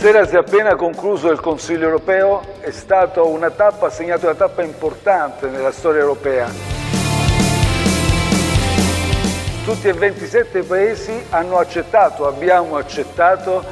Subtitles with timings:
[0.00, 4.34] Buonasera, si è appena concluso il Consiglio europeo, è stata una tappa, ha segnato una
[4.34, 6.48] tappa importante nella storia europea.
[9.62, 13.62] Tutti e 27 paesi hanno accettato, abbiamo accettato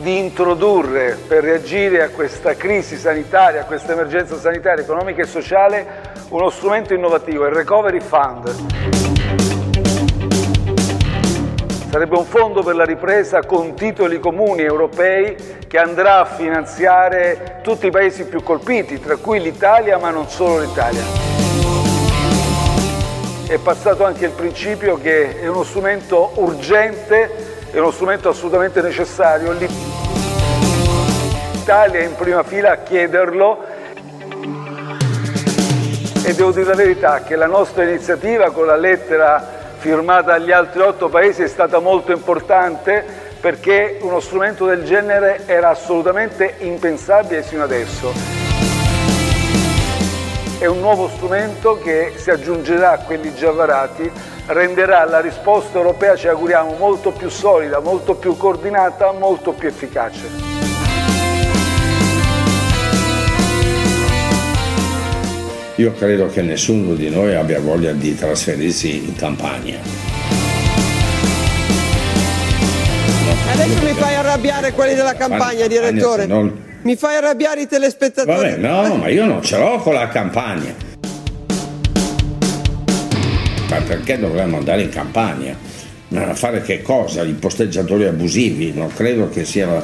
[0.00, 5.86] di introdurre per reagire a questa crisi sanitaria, a questa emergenza sanitaria, economica e sociale,
[6.30, 9.63] uno strumento innovativo, il Recovery Fund.
[11.94, 15.36] Sarebbe un fondo per la ripresa con titoli comuni europei
[15.68, 20.58] che andrà a finanziare tutti i paesi più colpiti, tra cui l'Italia, ma non solo
[20.58, 21.04] l'Italia.
[23.46, 27.30] È passato anche il principio che è uno strumento urgente,
[27.70, 29.52] è uno strumento assolutamente necessario.
[31.52, 33.64] L'Italia è in prima fila a chiederlo
[36.24, 39.53] e devo dire la verità che la nostra iniziativa con la lettera
[39.84, 43.04] firmata dagli altri otto paesi è stata molto importante
[43.38, 48.10] perché uno strumento del genere era assolutamente impensabile sino adesso.
[50.58, 54.10] È un nuovo strumento che si aggiungerà a quelli già varati,
[54.46, 60.73] renderà la risposta europea, ci auguriamo, molto più solida, molto più coordinata, molto più efficace.
[65.76, 69.78] Io credo che nessuno di noi abbia voglia di trasferirsi in campagna.
[73.52, 76.28] Adesso mi fai arrabbiare quelli della campagna, direttore.
[76.82, 78.50] Mi fai arrabbiare i telespettatori.
[78.50, 80.72] Vabbè, no, ma io non ce l'ho con la campagna.
[83.68, 85.56] Ma perché dovremmo andare in campagna?
[86.08, 87.24] Ma a fare che cosa?
[87.24, 88.72] I posteggiatori abusivi?
[88.72, 89.82] Non credo che sia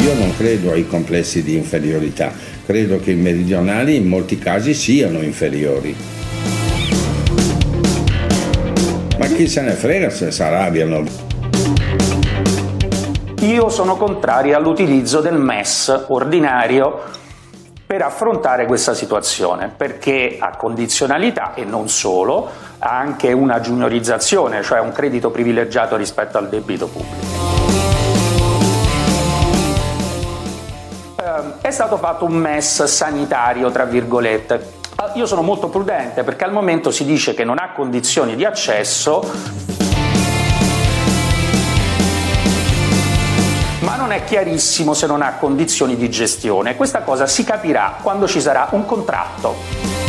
[0.00, 2.32] io non credo ai complessi di inferiorità,
[2.70, 5.92] credo che i meridionali in molti casi siano inferiori.
[9.18, 11.02] Ma chi se ne frega se si arrabbiano?
[13.40, 17.02] Io sono contrario all'utilizzo del MES ordinario
[17.84, 22.48] per affrontare questa situazione, perché ha condizionalità e non solo,
[22.78, 27.49] ha anche una juniorizzazione, cioè un credito privilegiato rispetto al debito pubblico.
[31.60, 34.78] È stato fatto un MES sanitario, tra virgolette.
[34.96, 38.44] Ah, io sono molto prudente perché al momento si dice che non ha condizioni di
[38.44, 39.22] accesso,
[43.80, 46.76] ma non è chiarissimo se non ha condizioni di gestione.
[46.76, 49.99] Questa cosa si capirà quando ci sarà un contratto.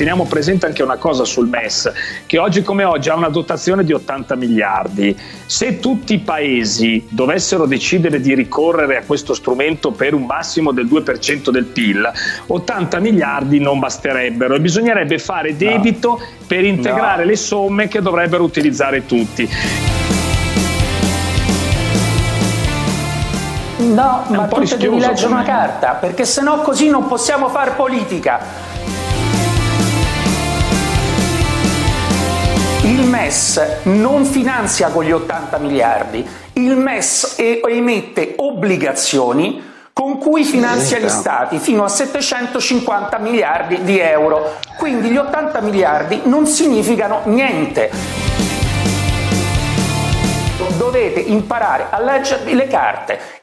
[0.00, 1.92] Teniamo presente anche una cosa sul MES,
[2.24, 5.14] che oggi come oggi ha una dotazione di 80 miliardi.
[5.44, 10.86] Se tutti i paesi dovessero decidere di ricorrere a questo strumento per un massimo del
[10.86, 12.10] 2% del PIL,
[12.46, 16.24] 80 miliardi non basterebbero e bisognerebbe fare debito no.
[16.46, 17.28] per integrare no.
[17.28, 19.46] le somme che dovrebbero utilizzare tutti.
[23.80, 28.69] No, ma tu devi leggere una carta, perché sennò così non possiamo fare politica.
[32.90, 39.62] Il MES non finanzia con gli 80 miliardi, il MES emette obbligazioni
[39.92, 44.56] con cui finanzia gli stati fino a 750 miliardi di euro.
[44.76, 47.92] Quindi gli 80 miliardi non significano niente.
[50.76, 53.39] Dovete imparare a leggervi le carte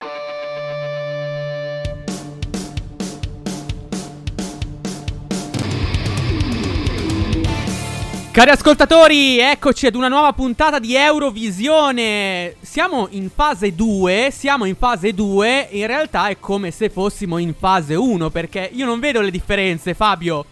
[8.37, 12.55] Cari ascoltatori, eccoci ad una nuova puntata di Eurovisione.
[12.61, 17.55] Siamo in fase 2, siamo in fase 2, in realtà è come se fossimo in
[17.57, 20.45] fase 1 perché io non vedo le differenze, Fabio.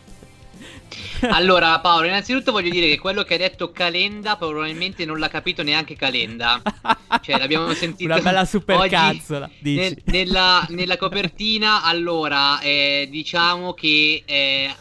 [1.30, 5.64] Allora, Paolo, innanzitutto voglio dire che quello che hai detto Calenda probabilmente non l'ha capito
[5.64, 6.62] neanche Calenda.
[7.22, 8.12] Cioè, l'abbiamo sentito.
[8.12, 9.50] Una bella supercazzola.
[9.60, 14.74] Nel, nella, nella, copertina, allora, eh, diciamo che eh,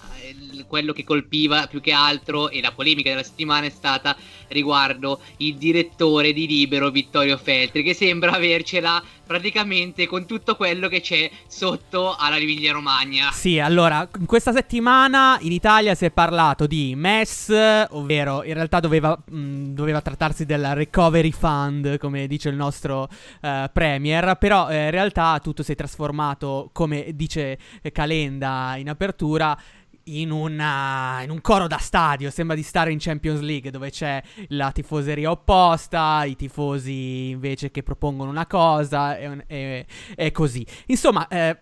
[0.66, 4.16] quello che colpiva più che altro e la polemica della settimana è stata
[4.48, 11.00] riguardo il direttore di Libero Vittorio Feltri che sembra avercela praticamente con tutto quello che
[11.00, 13.30] c'è sotto alla Emilia Romagna.
[13.32, 17.52] Sì, allora, in questa settimana in Italia si è parlato di MES,
[17.90, 23.08] ovvero in realtà doveva, mh, doveva trattarsi del Recovery Fund, come dice il nostro
[23.40, 27.58] uh, Premier, però eh, in realtà tutto si è trasformato, come dice
[27.92, 29.58] Calenda in apertura,
[30.04, 34.22] in, una, in, un coro da stadio, sembra di stare in Champions League dove c'è
[34.48, 40.66] la tifoseria opposta, i tifosi invece che propongono una cosa e, e, e così.
[40.86, 41.58] Insomma, eh,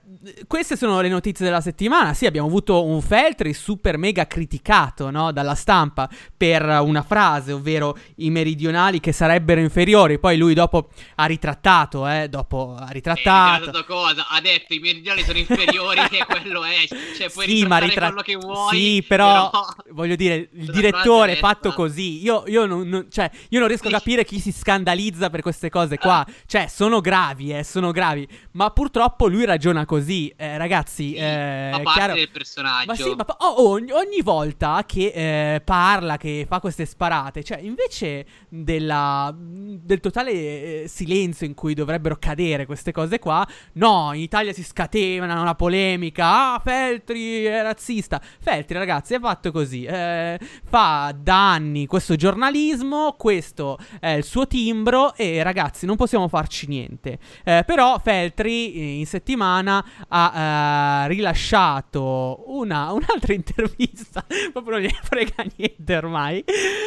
[0.46, 2.14] queste sono le notizie della settimana.
[2.14, 7.96] Sì, abbiamo avuto un Feltri super mega criticato no, dalla stampa per una frase, ovvero
[8.16, 10.18] i meridionali che sarebbero inferiori.
[10.18, 13.78] Poi lui dopo ha ritrattato, eh, dopo ha ritrattato.
[13.78, 14.26] Eh, cosa?
[14.28, 16.86] Ha detto i meridionali sono inferiori e quello è.
[17.16, 18.76] Cioè, puoi sì, ma ritrattato quello che vuoi.
[18.76, 22.22] Sì, però, però voglio dire, il direttore è fatto così.
[22.22, 25.70] Io, io, non, non, cioè, io non riesco a capire chi si scandalizza per queste
[25.70, 26.24] cose qua.
[26.46, 28.26] Cioè, sono gravi, eh, sono gravi.
[28.52, 30.32] Ma purtroppo lui ragiona così.
[30.36, 32.14] Eh, ragazzi, sì, eh, fa parte chiaro...
[32.14, 32.86] del personaggio.
[32.86, 35.12] Ma sì, ma oh, ogni, ogni, volta che
[35.54, 41.74] eh, parla, che fa queste sparate, cioè, invece della, del totale eh, silenzio in cui
[41.74, 46.54] dovrebbero cadere queste cose qua, no, in Italia si scatena una polemica.
[46.54, 48.20] Ah, Feltri è razzista.
[48.40, 49.84] Feltri, ragazzi, è fatto così.
[49.84, 56.28] Eh, fa da anni questo giornalismo, questo è il suo timbro e ragazzi, non possiamo
[56.28, 57.18] farci niente.
[57.44, 64.94] Eh, però Feltri eh, in settimana ha eh, rilasciato una, un'altra intervista, proprio non gli
[65.02, 66.44] frega niente ormai.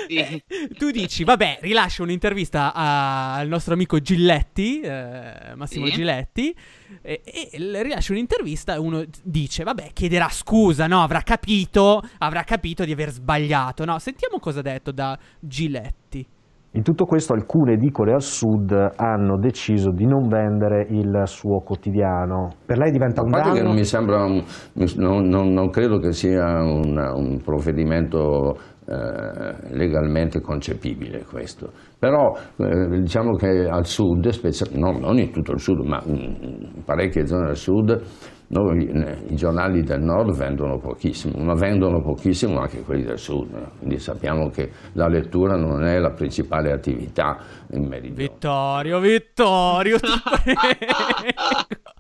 [0.07, 0.15] Sì.
[0.15, 0.43] Eh,
[0.77, 5.91] tu dici, vabbè, rilascia un'intervista al nostro amico Giletti, eh, Massimo sì.
[5.93, 6.55] Giletti
[7.01, 11.01] e, e rilascia un'intervista e uno dice, vabbè, chiederà scusa, no?
[11.01, 13.99] Avrà capito, avrà capito di aver sbagliato, no?
[13.99, 16.25] Sentiamo cosa ha detto da Giletti.
[16.75, 22.55] In tutto questo alcune edicole al sud hanno deciso di non vendere il suo quotidiano.
[22.65, 23.53] Per lei diventa un danno?
[23.53, 24.43] Che non mi sembra, un,
[24.73, 31.71] non, non, non, credo che sia un, un provvedimento legalmente concepibile questo.
[31.97, 34.29] Però eh, diciamo che al sud,
[34.73, 38.01] no, non in tutto il sud, ma in parecchie zone del sud,
[38.47, 38.91] noi,
[39.29, 43.49] i giornali del nord vendono pochissimo, ma vendono pochissimo anche quelli del sud,
[43.79, 47.37] quindi sappiamo che la lettura non è la principale attività
[47.71, 48.29] in meridione.
[48.29, 50.07] Vittorio, Vittorio, ti
[50.43, 51.94] prego.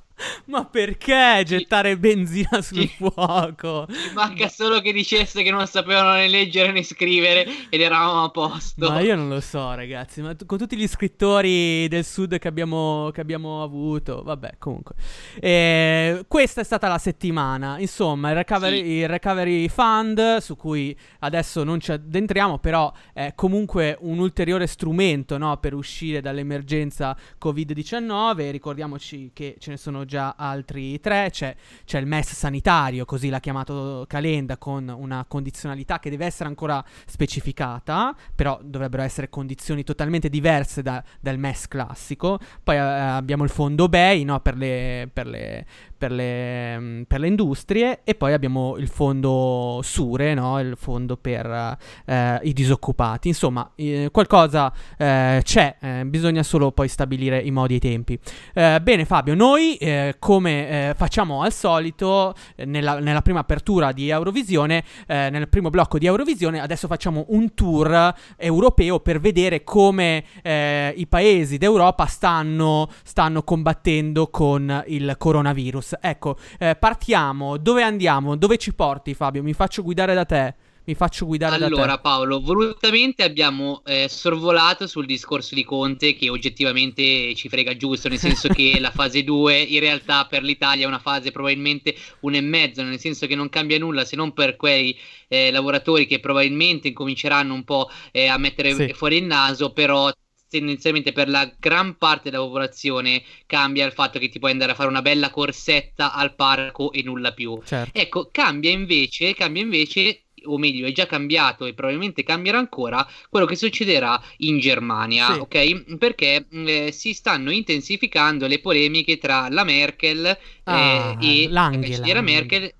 [0.45, 3.87] Ma perché gettare benzina sul fuoco?
[3.89, 8.29] Ci manca solo che dicesse che non sapevano né leggere né scrivere ed eravamo a
[8.29, 8.89] posto.
[8.89, 10.21] Ma io non lo so, ragazzi.
[10.21, 14.95] Ma t- con tutti gli scrittori del sud che abbiamo, che abbiamo avuto, vabbè, comunque.
[15.39, 17.79] Eh, questa è stata la settimana.
[17.79, 18.89] Insomma, il recovery, sì.
[18.89, 25.37] il recovery, Fund, su cui adesso non ci addentriamo, però è comunque un ulteriore strumento
[25.37, 28.51] no, per uscire dall'emergenza Covid-19.
[28.51, 33.39] Ricordiamoci che ce ne sono già altri tre, c'è, c'è, il MES sanitario, così l'ha
[33.39, 40.29] chiamato Calenda, con una condizionalità che deve essere ancora specificata, però dovrebbero essere condizioni totalmente
[40.29, 42.39] diverse da, dal MES classico.
[42.63, 45.65] Poi eh, abbiamo il fondo BEI no, per, le, per, le,
[46.05, 51.17] per, le, mm, per, le, industrie e poi abbiamo il fondo SURE, no, il fondo
[51.17, 53.29] per eh, i disoccupati.
[53.29, 58.19] Insomma, eh, qualcosa eh, c'è, eh, bisogna solo poi stabilire i modi e i tempi.
[58.53, 64.83] Eh, bene Fabio, noi eh, come facciamo al solito nella, nella, prima apertura di Eurovisione,
[65.07, 71.57] nel primo blocco di Eurovisione, adesso facciamo un tour europeo per vedere come i paesi
[71.57, 75.94] d'Europa stanno, stanno, combattendo con il coronavirus.
[76.01, 76.37] Ecco,
[76.79, 78.35] partiamo, dove andiamo?
[78.35, 79.43] Dove ci porti Fabio?
[79.43, 81.81] Mi faccio guidare da te mi faccio guidare allora, da te.
[81.81, 88.07] Allora Paolo, volutamente abbiamo eh, sorvolato sul discorso di Conte che oggettivamente ci frega giusto,
[88.07, 92.35] nel senso che la fase 2 in realtà per l'Italia è una fase probabilmente un
[92.35, 94.95] e mezzo, nel senso che non cambia nulla se non per quei
[95.27, 98.93] eh, lavoratori che probabilmente incominceranno un po' eh, a mettere sì.
[98.93, 100.11] fuori il naso, però
[100.49, 104.75] tendenzialmente per la gran parte della popolazione cambia il fatto che ti puoi andare a
[104.75, 107.59] fare una bella corsetta al parco e nulla più.
[107.63, 107.99] Certo.
[107.99, 113.45] Ecco, cambia invece, cambia invece o meglio è già cambiato e probabilmente cambierà ancora quello
[113.45, 115.39] che succederà in Germania, sì.
[115.39, 115.97] ok?
[115.97, 122.21] Perché eh, si stanno intensificando le polemiche tra la Merkel eh, ah, e la cancelliera
[122.21, 122.71] Merkel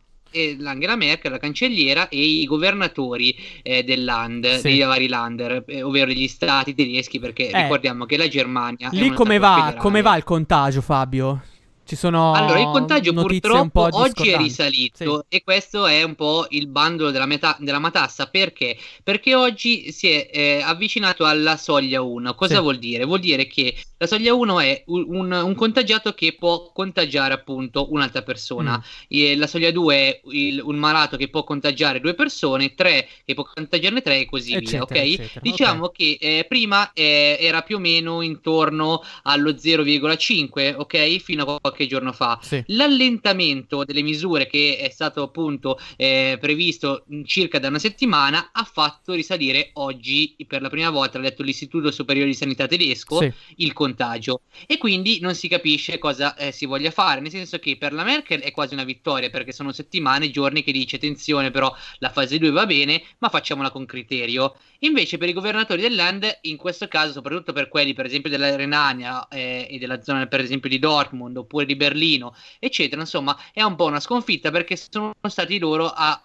[0.59, 4.69] l'Angela Merkel, la cancelliera, e i governatori eh, del land, sì.
[4.69, 8.89] dei vari lander, eh, ovvero gli stati tedeschi, perché eh, ricordiamo che la Germania.
[8.91, 11.41] Lì come va, come va il contagio, Fabio?
[11.85, 15.37] Ci sono allora, il contagio purtroppo oggi è risalito sì.
[15.37, 18.25] e questo è un po' il bandolo della, metà, della matassa.
[18.25, 18.75] Perché?
[19.03, 22.33] Perché oggi si è eh, avvicinato alla soglia 1.
[22.33, 22.61] Cosa sì.
[22.61, 23.05] vuol dire?
[23.05, 28.23] Vuol dire che la soglia 1 è un, un, contagiato che può contagiare appunto un'altra
[28.23, 28.83] persona.
[29.13, 29.37] Mm.
[29.37, 33.47] la soglia 2 è il, un malato che può contagiare due persone, 3 che può
[33.53, 35.01] contagiarne 3 e così eccetera, via.
[35.01, 35.07] Ok?
[35.07, 35.39] Eccetera.
[35.39, 36.17] Diciamo okay.
[36.17, 41.17] che eh, prima eh, era più o meno intorno allo 0,5, ok?
[41.17, 42.39] Fino a qualche qualche giorno fa.
[42.41, 42.63] Sì.
[42.67, 49.13] L'allentamento delle misure che è stato appunto eh, previsto circa da una settimana ha fatto
[49.13, 53.31] risalire oggi per la prima volta, l'ha detto l'Istituto Superiore di Sanità tedesco, Sì.
[53.57, 54.41] il contagio.
[54.65, 58.03] E quindi non si capisce cosa eh, si voglia fare, nel senso che per la
[58.03, 62.37] Merkel è quasi una vittoria perché sono settimane, giorni che dice attenzione però la fase
[62.37, 64.55] 2 va bene, ma facciamola con criterio.
[64.79, 68.55] Invece per i governatori del land, in questo caso, soprattutto per quelli per esempio della
[68.55, 73.61] Renania eh, e della zona per esempio di Dortmund oppure di Berlino, eccetera, insomma è
[73.61, 76.19] un po' una sconfitta perché sono stati loro a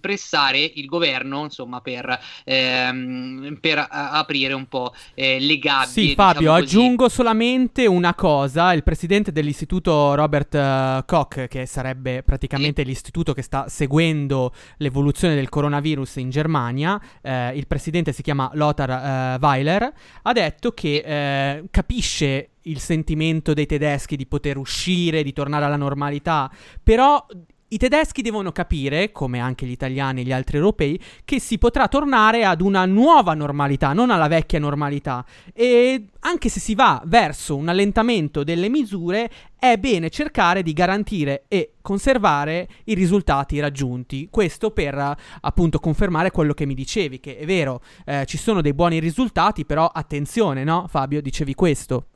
[0.00, 6.40] pressare il governo insomma per, ehm, per aprire un po' eh, le gabbie Sì, Fabio,
[6.40, 8.72] diciamo aggiungo solamente una cosa.
[8.72, 15.48] Il presidente dell'istituto Robert eh, Koch, che sarebbe praticamente l'istituto che sta seguendo l'evoluzione del
[15.48, 19.92] coronavirus in Germania, eh, il presidente si chiama Lothar eh, Weiler,
[20.22, 25.76] ha detto che eh, capisce il sentimento dei tedeschi di poter uscire, di tornare alla
[25.76, 26.50] normalità,
[26.82, 27.24] però
[27.72, 31.86] i tedeschi devono capire, come anche gli italiani e gli altri europei, che si potrà
[31.86, 35.24] tornare ad una nuova normalità, non alla vecchia normalità.
[35.54, 41.44] E anche se si va verso un allentamento delle misure, è bene cercare di garantire
[41.46, 44.26] e conservare i risultati raggiunti.
[44.32, 48.74] Questo per appunto confermare quello che mi dicevi, che è vero, eh, ci sono dei
[48.74, 50.86] buoni risultati, però attenzione, no?
[50.88, 52.06] Fabio, dicevi questo.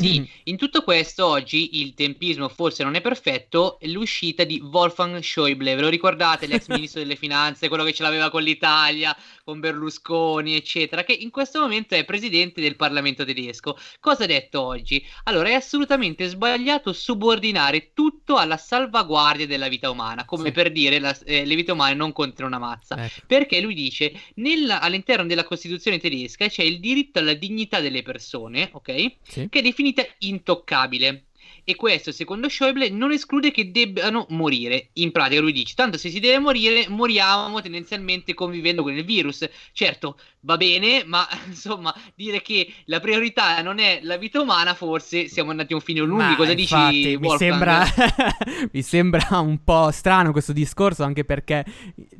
[0.00, 5.74] Sì, in tutto questo oggi il tempismo forse non è perfetto, l'uscita di Wolfgang Schäuble,
[5.74, 10.54] ve lo ricordate, l'ex ministro delle finanze, quello che ce l'aveva con l'Italia, con Berlusconi,
[10.54, 13.76] eccetera, che in questo momento è presidente del Parlamento tedesco.
[13.98, 15.04] Cosa ha detto oggi?
[15.24, 20.52] Allora, è assolutamente sbagliato subordinare tutto alla salvaguardia della vita umana, come Sì.
[20.52, 22.96] per dire la- eh, le vite umane non contano una mazza.
[23.04, 23.20] Ecco.
[23.26, 28.68] Perché lui dice, nel- all'interno della Costituzione tedesca c'è il diritto alla dignità delle persone,
[28.72, 29.12] ok?
[29.22, 29.48] Sì.
[29.48, 31.26] Che è definita intoccabile.
[31.64, 34.90] E questo, secondo Schäuble, non esclude che debbano morire.
[34.94, 39.48] In pratica, lui dice: tanto se si deve morire, moriamo tendenzialmente convivendo con il virus.
[39.72, 45.28] Certo, va bene, ma insomma, dire che la priorità non è la vita umana, forse
[45.28, 46.24] siamo andati a un fine lunghi.
[46.24, 47.84] Ma Cosa infatti, dici, mi sembra,
[48.72, 51.64] mi sembra un po' strano questo discorso, anche perché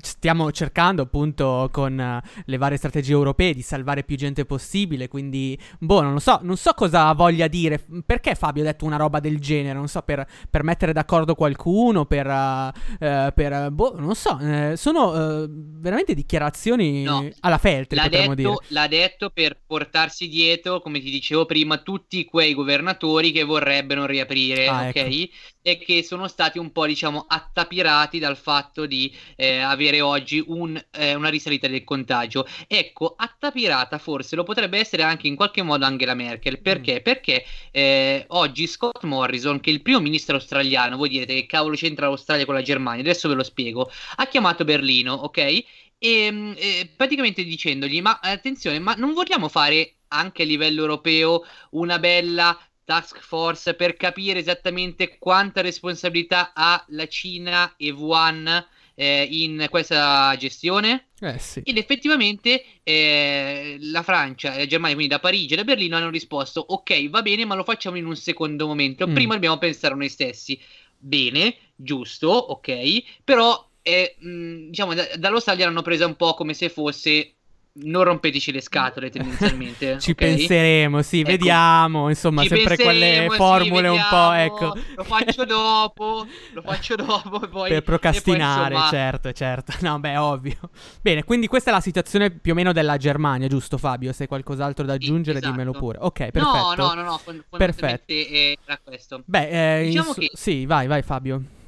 [0.00, 5.58] stiamo cercando appunto con eh, le varie strategie europee di salvare più gente possibile, quindi
[5.78, 9.20] boh, non lo so, non so cosa voglia dire, perché Fabio ha detto una roba
[9.20, 14.38] del genere, non so, per, per mettere d'accordo qualcuno, per, eh, per boh, non so,
[14.40, 18.09] eh, sono eh, veramente dichiarazioni No, alla Feltri, potremmo dire.
[18.10, 24.06] Detto, l'ha detto per portarsi dietro, come ti dicevo prima, tutti quei governatori che vorrebbero
[24.06, 24.96] riaprire, Ah, ok?
[24.96, 25.34] ecco.
[25.62, 30.82] E che sono stati un po', diciamo, attapirati dal fatto di eh, avere oggi un,
[30.92, 32.46] eh, una risalita del contagio.
[32.66, 36.60] Ecco, attapirata forse lo potrebbe essere anche in qualche modo Angela Merkel.
[36.60, 37.00] Perché?
[37.02, 41.74] Perché eh, oggi Scott Morrison, che è il primo ministro australiano, voi direte che cavolo
[41.74, 43.02] c'entra l'Australia con la Germania?
[43.02, 43.90] Adesso ve lo spiego.
[44.16, 45.62] Ha chiamato Berlino, ok?
[46.02, 51.44] E, mm, eh, praticamente dicendogli: Ma attenzione, ma non vogliamo fare anche a livello europeo
[51.72, 59.28] una bella task force per capire esattamente quanta responsabilità ha la Cina e Wuhan eh,
[59.30, 61.08] in questa gestione?
[61.20, 61.60] Eh sì.
[61.64, 66.08] Ed effettivamente eh, la Francia e la Germania, quindi da Parigi e da Berlino, hanno
[66.08, 69.06] risposto: Ok, va bene, ma lo facciamo in un secondo momento.
[69.06, 69.14] Mm.
[69.14, 70.58] Prima dobbiamo pensare a noi stessi.
[70.96, 76.68] Bene, giusto, ok, però eh, mh, diciamo da- dall'Australia l'hanno presa un po' come se
[76.68, 77.34] fosse
[77.72, 79.98] non rompeteci le scatole tendenzialmente.
[80.00, 80.16] Ci ok?
[80.16, 81.30] penseremo, sì, Ecco.
[81.30, 84.78] vediamo, insomma, sempre quelle penseremo, sì, formule un po', vediamo, ecco.
[84.96, 87.68] Lo faccio dopo, lo faccio dopo e poi...
[87.68, 89.72] per e poi, procrastinare, insomma, certo, certo.
[89.82, 90.58] No, beh, ovvio.
[91.00, 94.12] Bene, quindi questa è la situazione più o meno della Germania, giusto Fabio?
[94.12, 95.52] Se hai qualcos'altro da Sì, aggiungere, esatto.
[95.52, 95.98] dimmelo pure.
[96.00, 96.42] Ok, perfetto.
[96.42, 99.22] No, no, no, no, fondamentalmente era questo.
[99.24, 101.58] Beh, eh, Diciamo ins- che- sì, vai, vai Fabio.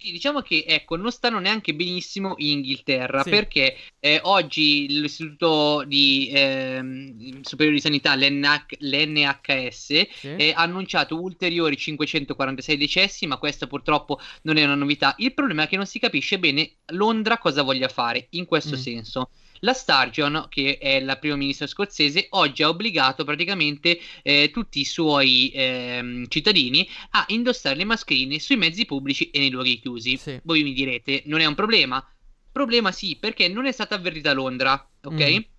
[0.00, 3.30] Diciamo che ecco, non stanno neanche benissimo in Inghilterra Sì.
[3.30, 10.34] perché eh, oggi l'Istituto di, ehm, Superiore di Sanità, l'NH l'NHS, Sì.
[10.36, 15.14] eh, ha annunciato ulteriori 546 decessi, ma questa purtroppo non è una novità.
[15.18, 18.78] Il problema è che non si capisce bene Londra cosa voglia fare in questo Mm.
[18.80, 19.30] senso.
[19.60, 24.84] La Sturgeon, che è la prima ministra scozzese, oggi ha obbligato praticamente eh, tutti i
[24.84, 30.16] suoi ehm, cittadini a indossare le mascherine sui mezzi pubblici e nei luoghi chiusi.
[30.16, 30.40] Sì.
[30.42, 32.04] Voi mi direte, non è un problema?
[32.50, 34.72] Problema sì, perché non è stata avvertita Londra,
[35.02, 35.30] ok?
[35.30, 35.57] Mm.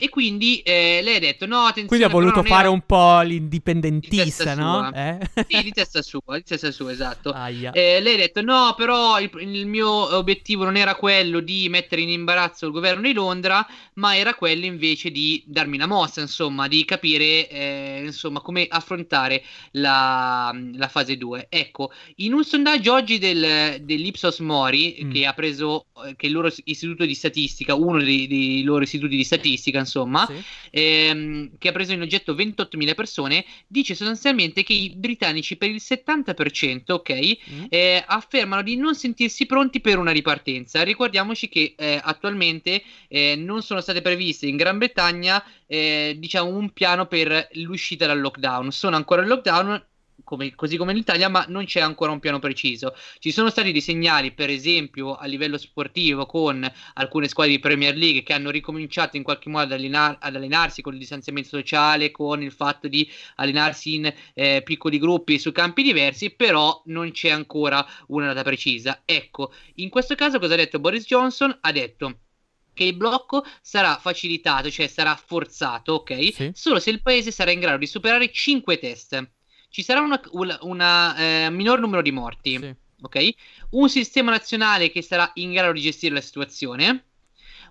[0.00, 1.88] E quindi eh, lei ha detto: No, attenzione.
[1.88, 2.70] Quindi ha voluto fare era...
[2.70, 4.92] un po' l'indipendentista, no?
[4.92, 5.18] Eh?
[5.48, 7.34] Sì, di testa sua, di testa sua, esatto.
[7.34, 12.02] Eh, lei ha detto: No, però il, il, mio obiettivo non era quello di mettere
[12.02, 16.68] in imbarazzo il governo di Londra, ma era quello invece di darmi una mossa, insomma,
[16.68, 21.46] di capire eh, insomma, come affrontare la, la, fase 2.
[21.48, 25.10] Ecco, in un sondaggio oggi del, dell'Ipsos Mori, mm.
[25.10, 29.16] che ha preso eh, che il loro istituto di statistica, uno dei, dei loro istituti
[29.16, 30.42] di statistica, insomma, sì.
[30.70, 35.80] ehm, che ha preso in oggetto 28.000 persone, dice sostanzialmente che i britannici per il
[35.82, 37.64] 70%, ok, mm.
[37.70, 40.82] eh, affermano di non sentirsi pronti per una ripartenza.
[40.82, 46.70] Ricordiamoci che eh, attualmente eh, non sono state previste in Gran Bretagna, eh, diciamo, un
[46.72, 48.70] piano per l'uscita dal lockdown.
[48.70, 49.82] Sono ancora in lockdown,
[50.24, 52.94] come, così come in Italia, ma non c'è ancora un piano preciso.
[53.18, 57.96] Ci sono stati dei segnali, per esempio, a livello sportivo, con alcune squadre di Premier
[57.96, 62.10] League che hanno ricominciato in qualche modo ad, allenar- ad allenarsi con il distanziamento sociale,
[62.10, 67.30] con il fatto di allenarsi in eh, piccoli gruppi su campi diversi, però non c'è
[67.30, 69.02] ancora una data precisa.
[69.04, 71.56] Ecco, in questo caso cosa ha detto Boris Johnson?
[71.60, 72.20] Ha detto
[72.74, 76.32] che il blocco sarà facilitato, cioè sarà forzato, ok?
[76.32, 76.50] Sì.
[76.54, 79.30] Solo se il paese sarà in grado di superare 5 test
[79.78, 82.58] ci sarà un eh, minor numero di morti.
[82.58, 82.74] Sì.
[83.00, 83.28] Ok?
[83.70, 87.04] Un sistema nazionale che sarà in grado di gestire la situazione.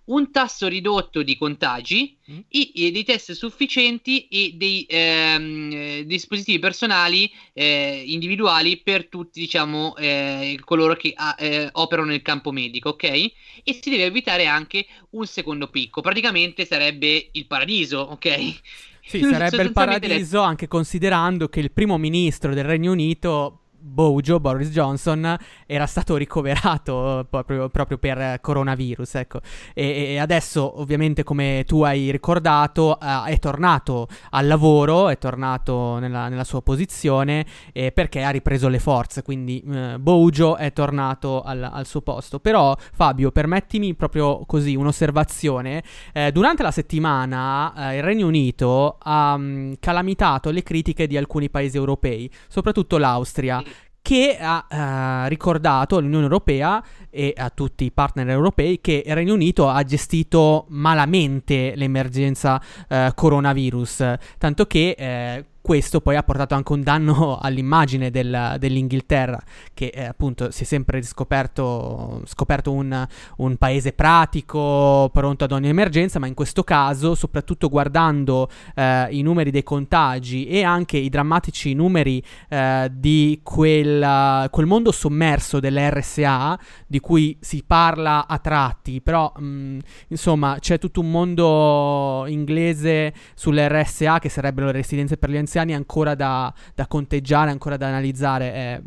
[0.05, 2.39] Un tasso ridotto di contagi, mm.
[2.47, 9.97] e, e, dei test sufficienti e dei ehm, dispositivi personali eh, individuali per tutti, diciamo,
[9.97, 13.03] eh, coloro che ah, eh, operano nel campo medico, ok?
[13.03, 13.33] E
[13.81, 15.99] si deve evitare anche un secondo picco.
[15.99, 18.61] Praticamente sarebbe il paradiso, ok?
[19.07, 24.69] Sì, sarebbe il paradiso anche considerando che il primo ministro del Regno Unito Bojo, Boris
[24.69, 29.15] Johnson, era stato ricoverato proprio, proprio per coronavirus.
[29.15, 29.39] Ecco.
[29.73, 35.97] E, e, adesso, ovviamente, come tu hai ricordato, uh, è tornato al lavoro, è tornato
[35.99, 39.23] nella, nella sua posizione eh, perché ha ripreso le forze.
[39.23, 42.39] Quindi uh, Bojo è tornato al, al, suo posto.
[42.39, 45.83] Però, Fabio, permettimi proprio così un'osservazione.
[46.13, 51.49] Eh, durante la settimana eh, il Regno Unito ha um, calamitato le critiche di alcuni
[51.49, 53.63] paesi europei, soprattutto l'Austria
[54.07, 59.33] che ha uh, ricordato all'Unione Europea e a tutti i partner europei che il Regno
[59.33, 66.71] Unito ha gestito malamente l'emergenza uh, coronavirus, tanto che uh, questo poi ha portato anche
[66.71, 69.37] un danno all'immagine del, dell'Inghilterra,
[69.73, 75.67] che eh, appunto si è sempre scoperto, scoperto un, un, paese pratico, pronto ad ogni
[75.67, 81.09] emergenza, ma in questo caso, soprattutto guardando eh, i numeri dei contagi e anche i
[81.09, 89.01] drammatici numeri eh, di quel, quel, mondo sommerso dell'RSA, di cui si parla a tratti,
[89.01, 95.29] però mh, mm, insomma c'è tutto un mondo inglese sull'RSA che sarebbero le residenze per
[95.29, 98.81] gli anziani anni ancora da, da conteggiare, ancora da analizzare, eh,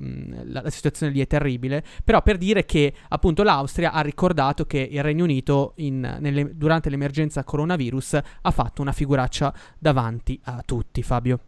[0.44, 4.88] la, la, situazione lì è terribile, però per dire che appunto l'Austria ha ricordato che
[4.90, 11.02] il Regno Unito in, nelle, durante l'emergenza coronavirus ha fatto una figuraccia davanti a tutti,
[11.02, 11.40] Fabio.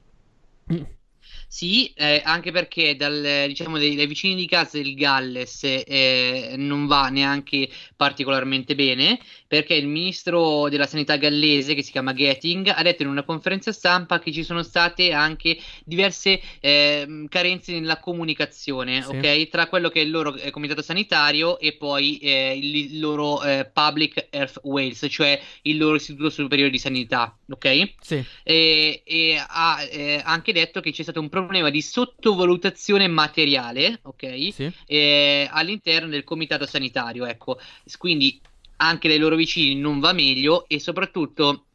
[1.49, 6.87] Sì, eh, anche perché dal, diciamo, dai, dai, vicini di casa del Galles eh, non
[6.87, 12.83] va neanche particolarmente bene, perché il ministro della sanità gallese, che si chiama Getting, ha
[12.83, 19.03] detto in una conferenza stampa che ci sono state anche diverse eh, carenze nella comunicazione,
[19.03, 19.15] sì.
[19.15, 19.49] ok?
[19.49, 23.43] Tra quello che è il loro eh, comitato sanitario e poi eh, il, il, loro
[23.43, 27.93] eh, Public Health Wales, cioè il loro istituto superiore di sanità, ok?
[28.01, 28.25] Sì.
[28.43, 29.77] E, e ha
[30.25, 34.53] anche detto che c'è stato un problema di sottovalutazione materiale, ok?
[34.53, 34.73] Sì.
[34.87, 37.59] Eh, all'interno del comitato sanitario, ecco.
[37.97, 38.41] Quindi
[38.77, 41.67] anche dai loro vicini non va meglio e soprattutto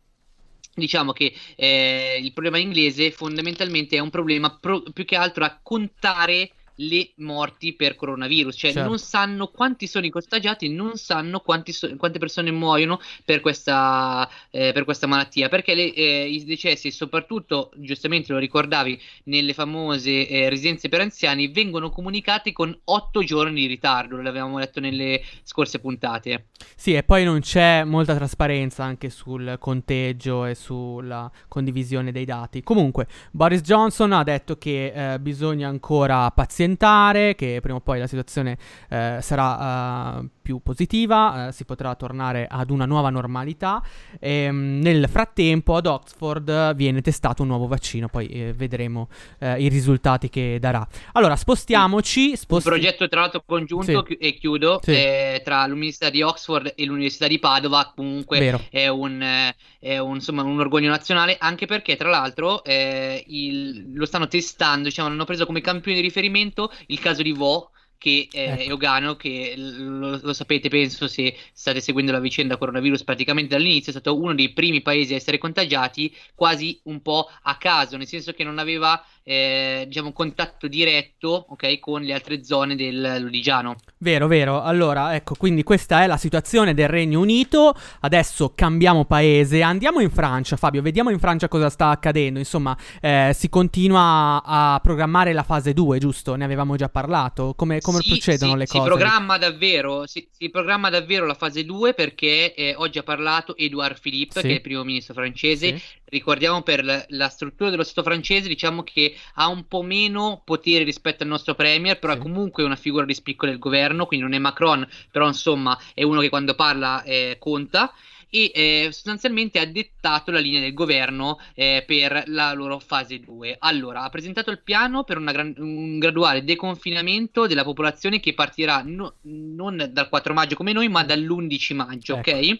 [0.73, 5.59] diciamo che eh, il problema inglese fondamentalmente è un problema pro- più che altro a
[5.61, 8.87] contare le morti per coronavirus, cioè certo.
[8.87, 14.71] non sanno quanti sono i contagiati, non sanno so- quante persone muoiono per questa, eh,
[14.73, 20.49] per questa malattia, perché le, eh, i decessi, soprattutto giustamente lo ricordavi, nelle famose eh,
[20.49, 26.47] residenze per anziani, vengono comunicati con otto giorni di ritardo, l'avevamo letto nelle scorse puntate.
[26.75, 32.61] Sì, e poi non c'è molta trasparenza anche sul conteggio e sulla condivisione dei dati.
[32.61, 37.99] Comunque, Boris Johnson ha detto che eh, bisogna ancora pazienza allentare, che prima o poi
[37.99, 38.57] la situazione
[38.89, 43.81] eh, sarà uh, più positiva, uh, si potrà tornare ad una nuova normalità.
[44.19, 49.61] E, ehm, nel frattempo ad Oxford viene testato un nuovo vaccino, poi eh, vedremo eh,
[49.61, 50.85] i risultati che darà.
[51.13, 52.35] Allora, spostiamoci.
[52.35, 54.13] Sposti- un progetto tra l'altro congiunto sì.
[54.15, 54.91] e chiudo sì.
[54.91, 60.43] eh, tra l'Università di Oxford e l'Università di Padova, comunque è un, è un, insomma,
[60.43, 65.45] un orgoglio nazionale, anche perché tra l'altro eh, il, lo stanno testando, diciamo, hanno preso
[65.45, 66.56] come campione di riferimento
[66.87, 68.61] il caso di Vo che eh, ecco.
[68.61, 73.99] Eogano, che lo, lo, sapete, penso, se state seguendo la vicenda coronavirus praticamente dall'inizio, è
[73.99, 78.33] stato uno dei primi paesi a essere contagiati, quasi un po' a caso, nel senso
[78.33, 83.75] che non aveva eh, diciamo, contatto diretto okay, con le altre zone del Lodigiano.
[83.97, 84.61] Vero, vero.
[84.61, 87.75] Allora, ecco, quindi questa è la situazione del Regno Unito.
[87.99, 92.39] Adesso cambiamo paese, andiamo in Francia, Fabio, vediamo in Francia cosa sta accadendo.
[92.39, 96.35] Insomma, eh, si continua a programmare la fase 2, giusto?
[96.35, 97.53] Ne avevamo già parlato.
[97.57, 98.79] Come, come sì, procedono sì, le cose?
[98.79, 103.57] Si programma davvero, si, si programma davvero la fase 2 perché eh, oggi ha parlato
[103.57, 104.47] Edouard Philippe, sì.
[104.47, 105.81] che è il primo ministro francese.
[106.09, 111.23] Ricordiamo per la, struttura dello Stato francese, diciamo che ha un po' meno potere rispetto
[111.23, 112.19] al nostro Premier, però sì.
[112.19, 116.03] è comunque una figura di spicco del governo, quindi non è Macron, però insomma è
[116.03, 117.93] uno che quando parla eh, conta
[118.29, 123.55] e eh, sostanzialmente ha dettato la linea del governo eh, per la loro fase 2.
[123.59, 129.15] Allora, ha presentato il piano per gran- un graduale deconfinamento della popolazione che partirà no-
[129.21, 132.31] non dal 4 maggio come noi, ma dall'11 maggio, ecco.
[132.31, 132.59] ok?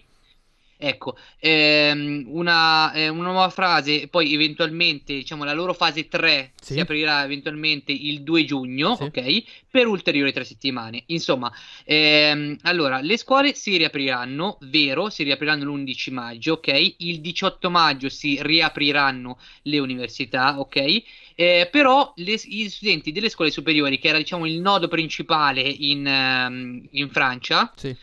[0.80, 6.74] Ecco, ehm, una, eh, una, nuova frase, poi eventualmente, diciamo, la loro fase 3 sì.
[6.74, 9.04] si aprirà eventualmente il 2 giugno, sì.
[9.04, 9.44] ok?
[9.72, 11.04] Per ulteriori tre settimane.
[11.08, 11.52] Insomma,
[11.84, 16.96] ehm, allora, le scuole si riapriranno, vero, si riapriranno l'11 maggio, ok?
[16.98, 21.04] Il 18 maggio si riapriranno le università, ok?
[21.34, 26.06] Eh, però le, gli studenti delle scuole superiori, che era diciamo il nodo principale in,
[26.06, 27.96] um, in Francia, sì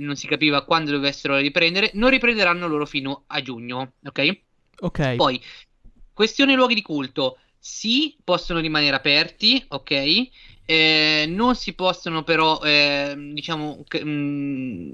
[0.00, 4.38] non si capiva quando dovessero riprendere, non riprenderanno loro fino a giugno, ok?
[4.80, 5.14] Ok.
[5.16, 5.40] Poi,
[6.12, 10.28] questione luoghi di culto, sì, possono rimanere aperti, ok?
[10.70, 14.90] Eh, non si possono però, eh, diciamo, mh, mm,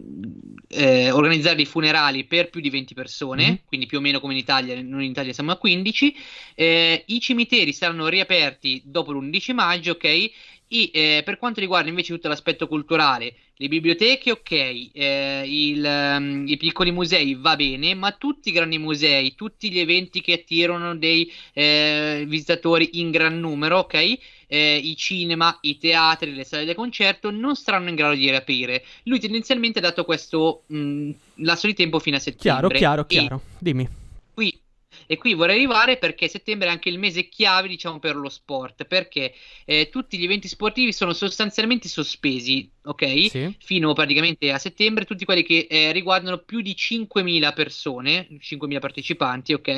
[0.69, 3.55] eh, organizzare i funerali per più di 20 persone, mm-hmm.
[3.67, 6.15] quindi più o meno come in Italia, noi in Italia siamo a 15.
[6.55, 10.31] Eh, I cimiteri saranno riaperti dopo l'11 maggio, ok?
[10.69, 16.45] E eh, per quanto riguarda invece tutto l'aspetto culturale, le biblioteche, ok, eh, il, um,
[16.47, 20.97] i piccoli musei va bene, ma tutti i grandi musei, tutti gli eventi che attirano
[20.97, 26.75] dei eh, visitatori in gran numero, ok, eh, i cinema, i teatri, le sale da
[26.75, 28.85] concerto non saranno in grado di riaprire.
[29.05, 32.77] Lui tendenzialmente ha dato questo mh, lasso di tempo fino a settembre.
[32.77, 33.41] Chiaro, chiaro, chiaro.
[33.59, 34.03] Dimmi.
[35.07, 38.85] E qui vorrei arrivare perché settembre è anche il mese chiave, diciamo, per lo sport,
[38.85, 43.31] perché eh, tutti gli eventi sportivi sono sostanzialmente sospesi, ok?
[43.31, 43.57] Sì.
[43.59, 49.53] Fino praticamente a settembre, tutti quelli che eh, riguardano più di 5.000 persone, 5.000 partecipanti,
[49.53, 49.69] ok?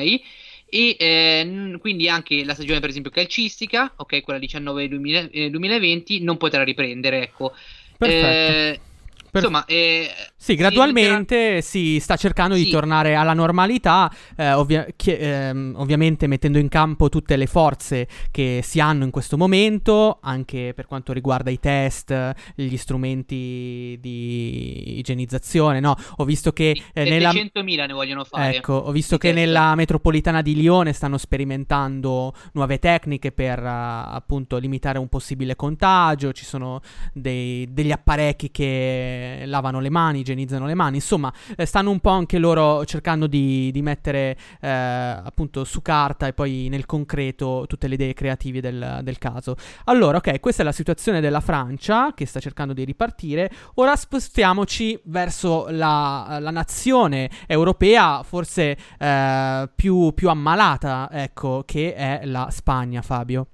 [0.69, 6.63] E eh, quindi anche la stagione, per esempio, calcistica, ok, quella 19-2020, eh, non potrà
[6.63, 7.53] riprendere, ecco.
[7.97, 8.53] Perfetto.
[8.53, 8.79] Eh,
[9.39, 9.49] per...
[9.49, 12.65] Insomma, eh, sì, gradualmente si, sta cercando sì.
[12.65, 18.07] di tornare alla normalità, eh, ovvia- che, ehm, ovviamente mettendo in campo tutte le forze
[18.31, 24.97] che si hanno in questo momento, anche per quanto riguarda i test, gli strumenti di
[24.99, 25.79] igienizzazione.
[25.79, 27.31] No, ho visto che eh, nella...
[27.31, 28.55] ne vogliono fare.
[28.55, 29.39] Ecco, ho visto che test.
[29.39, 36.31] nella metropolitana di Lione stanno sperimentando nuove tecniche per appunto limitare un possibile contagio.
[36.31, 40.95] Ci sono dei, degli apparecchi che lavano le mani igienizzano le mani.
[40.95, 46.27] Insomma, eh, stanno un po' anche loro cercando di, di mettere eh, appunto su carta
[46.27, 49.55] e poi nel concreto tutte le idee creative del, del, caso.
[49.85, 53.49] Allora, ok, questa è la situazione della Francia che sta cercando di ripartire.
[53.75, 62.21] Ora spostiamoci verso la, la nazione europea, forse eh, più, più ammalata, ecco, che è
[62.25, 63.47] la Spagna, Fabio.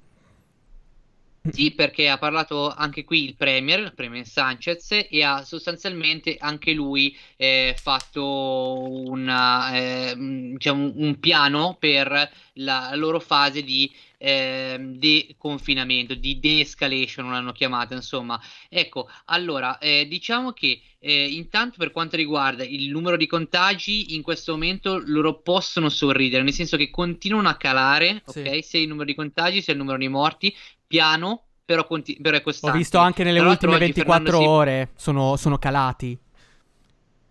[1.52, 6.72] Sì, perché ha parlato anche qui il Premier, il Premier Sanchez, e ha sostanzialmente anche
[6.72, 13.92] lui eh, fatto una, eh, diciamo, un piano per la loro fase di
[14.24, 18.40] eh, deconfinamento, di de-escalation l'hanno chiamata, insomma.
[18.70, 24.22] Ecco, allora, eh, diciamo che eh, intanto per quanto riguarda il numero di contagi, in
[24.22, 28.40] questo momento loro possono sorridere, nel senso che continuano a calare, sì.
[28.40, 28.64] ok?
[28.64, 30.56] Sia il numero di contagi sia il numero di morti,
[30.94, 32.76] piano, però, conti- però è costante.
[32.76, 36.16] Ho visto anche nelle ultime 24 ore sono, sono calati.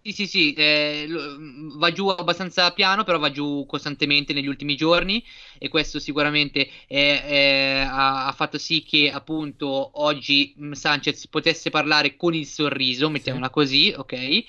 [0.05, 1.07] Sì, sì, sì, eh,
[1.77, 5.25] va giù abbastanza piano, però va giù costantemente negli ultimi giorni
[5.59, 12.17] e questo sicuramente è, è, ha, ha, fatto sì che appunto oggi Sanchez potesse parlare
[12.17, 13.53] con il sorriso, mettiamola sì.
[13.53, 14.45] così, ok?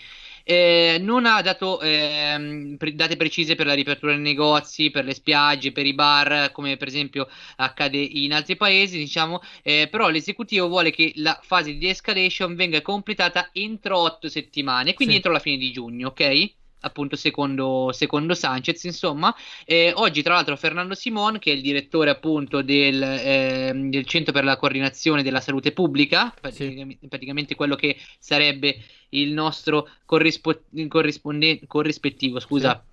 [0.46, 5.72] Eh, non ha dato eh, date precise per la riapertura dei negozi, per le spiagge,
[5.72, 7.28] per i bar, come per esempio
[7.58, 12.82] accade in altri paesi, diciamo, eh, però l'esecutivo vuole che la fase di de-escalation venga
[12.82, 15.20] completata entro otto settimane, quindi sì.
[15.20, 16.54] entro la fine di giugno, ok?
[16.84, 19.34] Appunto secondo, secondo Sanchez insomma
[19.66, 24.32] eh, oggi tra l'altro Fernando Simon che è il direttore appunto del, eh, del centro
[24.32, 27.08] per la coordinazione della salute pubblica praticamente, sì.
[27.08, 28.78] praticamente quello che sarebbe
[29.10, 32.92] il nostro corrispo- corrisponde- corrispettivo scusa sì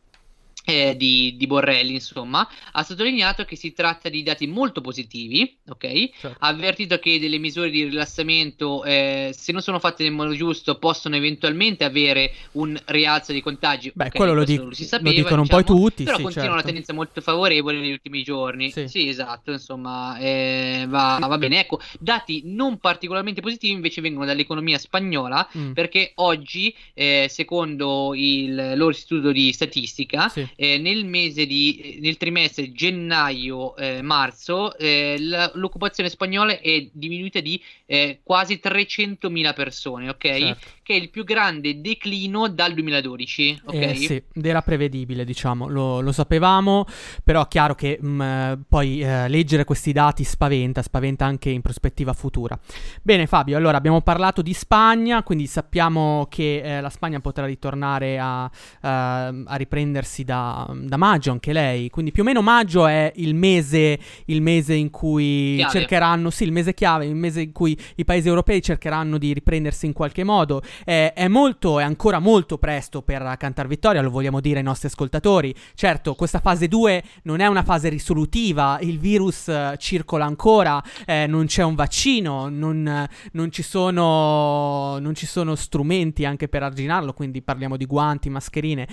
[0.64, 6.10] eh, di, di, Borrelli, insomma, ha sottolineato che si tratta di dati molto positivi, ok?
[6.18, 6.36] Certo.
[6.38, 10.78] Ha avvertito che delle misure di rilassamento, eh, se non sono fatte nel modo giusto,
[10.78, 13.90] possono eventualmente avere un rialzo dei contagi.
[13.94, 16.04] Beh, okay, quello lo, dic- si sapeva, lo dicono diciamo, un po' tutti.
[16.04, 16.60] Però sì, continua certo.
[16.60, 18.70] una tendenza molto favorevole negli ultimi giorni.
[18.70, 21.60] Sì, sì esatto, insomma, eh, va, va, bene.
[21.60, 25.72] Ecco, dati non particolarmente positivi invece vengono dall'economia spagnola, mm.
[25.72, 32.16] perché oggi, eh, secondo il loro istituto di statistica, sì eh, nel mese di nel
[32.16, 40.38] trimestre gennaio-marzo eh, eh, l'occupazione spagnola è diminuita di eh, quasi 300.000 persone, ok?
[40.38, 40.68] Certo.
[40.90, 43.74] Che è il più grande declino dal 2012, ok?
[43.74, 46.84] Eh, sì, era prevedibile, diciamo, lo, lo sapevamo,
[47.22, 51.60] però è chiaro che mh, mm, poi eh, leggere questi dati spaventa, spaventa anche in
[51.60, 52.58] prospettiva futura.
[53.02, 58.18] Bene Fabio, allora abbiamo parlato di Spagna, quindi sappiamo che eh, la Spagna potrà ritornare
[58.18, 58.50] a,
[58.80, 63.96] a riprendersi da, da, maggio, anche lei, quindi più o meno maggio è il mese,
[64.24, 65.70] il mese in cui chiave.
[65.70, 69.86] cercheranno, sì, il mese chiave, il mese in cui i paesi europei cercheranno di riprendersi
[69.86, 70.60] in qualche modo.
[70.84, 74.88] Eh, è molto, è ancora molto presto per cantare vittoria, lo vogliamo dire ai nostri
[74.88, 75.54] ascoltatori.
[75.74, 81.26] Certo, questa fase 2 non è una fase risolutiva, il virus uh, circola ancora, eh,
[81.26, 87.12] non c'è un vaccino, non, non, ci sono, non, ci sono, strumenti anche per arginarlo,
[87.12, 88.88] quindi parliamo di guanti, mascherine.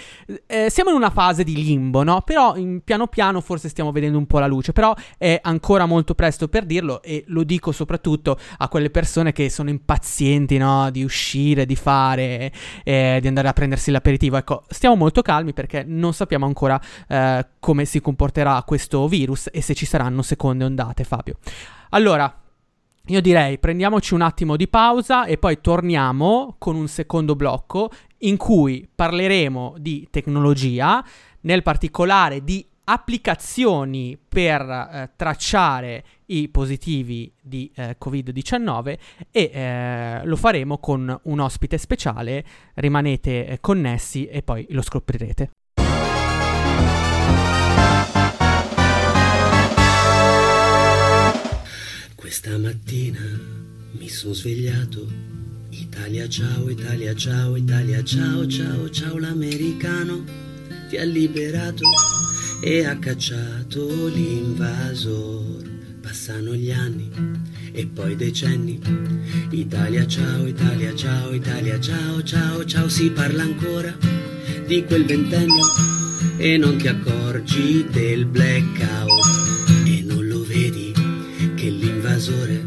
[0.45, 2.21] Eh, siamo in una fase di limbo, no?
[2.21, 6.15] Però in, piano piano forse stiamo vedendo un po' la luce, però è ancora molto
[6.15, 10.89] presto per dirlo e lo dico soprattutto a quelle persone che sono impazienti no?
[10.91, 12.51] di uscire, di fare,
[12.83, 14.37] eh, di andare a prendersi l'aperitivo.
[14.37, 19.61] Ecco, stiamo molto calmi perché non sappiamo ancora eh, come si comporterà questo virus e
[19.61, 21.37] se ci saranno seconde ondate, Fabio.
[21.91, 22.41] Allora,
[23.09, 28.35] io direi prendiamoci un attimo di pausa e poi torniamo con un secondo blocco in
[28.35, 31.03] cui parleremo di tecnologia,
[31.41, 38.97] nel particolare di applicazioni per eh, tracciare i positivi di eh, Covid-19
[39.31, 42.45] e eh, lo faremo con un ospite speciale.
[42.75, 45.51] Rimanete eh, connessi e poi lo scoprirete.
[52.15, 53.19] Questa mattina
[53.91, 55.05] mi sono svegliato.
[55.69, 60.45] Italia ciao, Italia ciao, Italia ciao, ciao, ciao l'americano
[60.87, 61.83] ti ha liberato
[62.61, 65.76] e ha cacciato l'invasor.
[66.07, 67.11] Passano gli anni
[67.73, 68.79] e poi decenni.
[69.49, 73.93] Italia ciao, Italia ciao, Italia ciao, ciao, ciao, si parla ancora
[74.65, 75.65] di quel ventennio
[76.37, 79.11] e non ti accorgi del blackout.
[79.83, 80.93] E non lo vedi
[81.55, 82.65] che l'invasore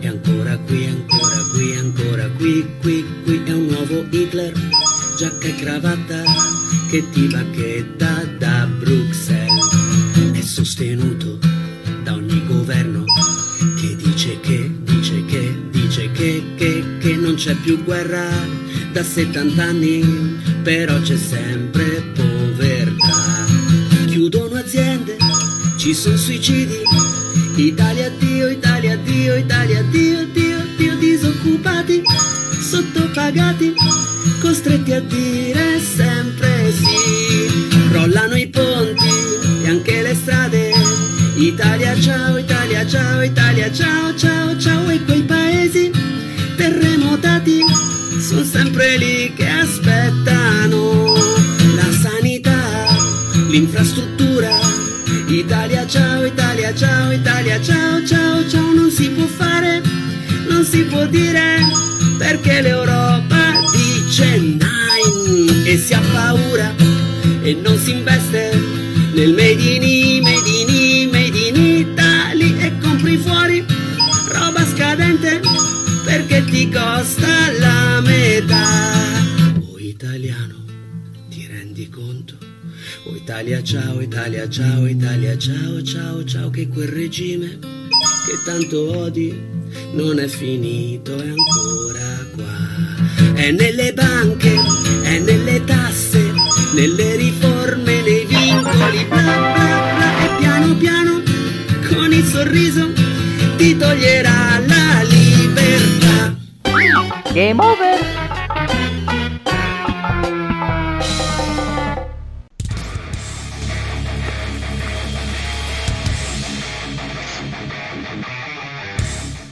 [0.00, 3.42] è ancora qui, ancora qui, ancora qui, qui, qui.
[3.44, 4.52] È un nuovo Hitler,
[5.16, 6.24] giacca e cravatta
[6.90, 10.32] che ti bacchetta da Bruxelles.
[10.32, 11.23] È sostenuto
[17.34, 18.28] non c'è più guerra
[18.92, 23.44] da 70 anni, però c'è sempre povertà.
[24.06, 25.16] Chiudono aziende,
[25.76, 26.78] ci sono suicidi,
[27.56, 32.02] Italia Dio, Italia Dio, Italia Dio, Dio, Dio, disoccupati,
[32.60, 33.74] sottopagati
[34.40, 37.88] costretti a dire sempre sì.
[37.90, 39.08] Crollano i ponti
[39.64, 40.70] e anche le strade.
[41.36, 44.88] Italia ciao, Italia ciao, Italia ciao, ciao, ciao.
[44.88, 45.23] E quei
[53.74, 54.50] l'infrastruttura.
[55.26, 58.72] Italia ciao, Italia ciao, Italia ciao, ciao, ciao.
[58.72, 59.82] Non si può fare,
[60.48, 61.58] non si può dire
[62.18, 66.72] perché l'Europa dice nine e si ha paura
[67.42, 68.52] e non si investe
[69.12, 73.64] nel made in made in made in Italy e compri fuori
[74.28, 75.40] roba scadente
[76.04, 77.33] perché ti costa
[83.24, 89.34] Italia ciao, Italia ciao, Italia ciao, ciao, ciao, che quel regime che tanto odi
[89.94, 93.32] non è finito, è ancora qua.
[93.32, 94.54] È nelle banche,
[95.04, 96.34] è nelle tasse,
[96.74, 101.22] nelle riforme, nei vincoli, bla bla bla, e piano piano,
[101.88, 102.92] con il sorriso,
[103.56, 106.36] ti toglierà la libertà.
[107.32, 108.33] Game over!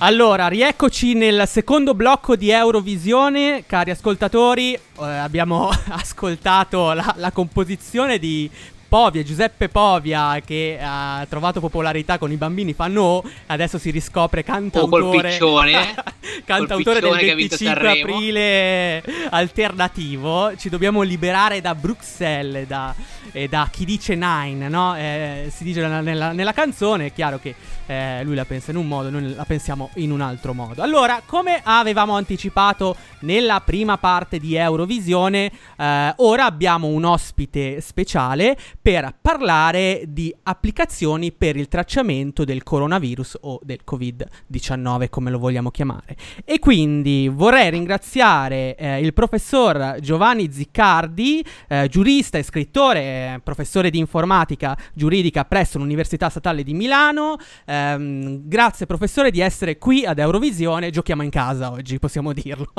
[0.04, 4.74] Allora, rieccoci nel secondo blocco di Eurovisione, cari ascoltatori.
[4.74, 8.50] Eh, abbiamo ascoltato la, la composizione di
[8.88, 15.04] Povia, Giuseppe Povia, che ha trovato popolarità con i bambini O, adesso si riscopre cantautore.
[15.04, 15.94] Oh, col piccione.
[16.44, 20.56] cantautore col del 25 aprile alternativo.
[20.56, 22.92] Ci dobbiamo liberare da Bruxelles da,
[23.30, 24.96] e da chi dice Nine, no?
[24.96, 27.54] Eh, si dice nella, nella, nella, canzone, è chiaro che
[27.86, 30.82] eh, lui la pensa in un modo, noi la pensiamo in un altro modo.
[30.82, 38.56] Allora, come avevamo anticipato nella prima parte di Eurovisione, eh, ora abbiamo un ospite speciale
[38.80, 45.70] per parlare di applicazioni per il tracciamento del coronavirus o del Covid-19, come lo vogliamo
[45.70, 46.16] chiamare.
[46.44, 53.90] E quindi vorrei ringraziare eh, il professor Giovanni Ziccardi, eh, giurista e scrittore, eh, professore
[53.90, 57.36] di informatica giuridica presso l'Università Statale di Milano.
[57.66, 60.90] Ehm, grazie professore di essere qui ad Eurovisione.
[60.90, 62.72] Giochiamo in casa oggi, possiamo dirlo.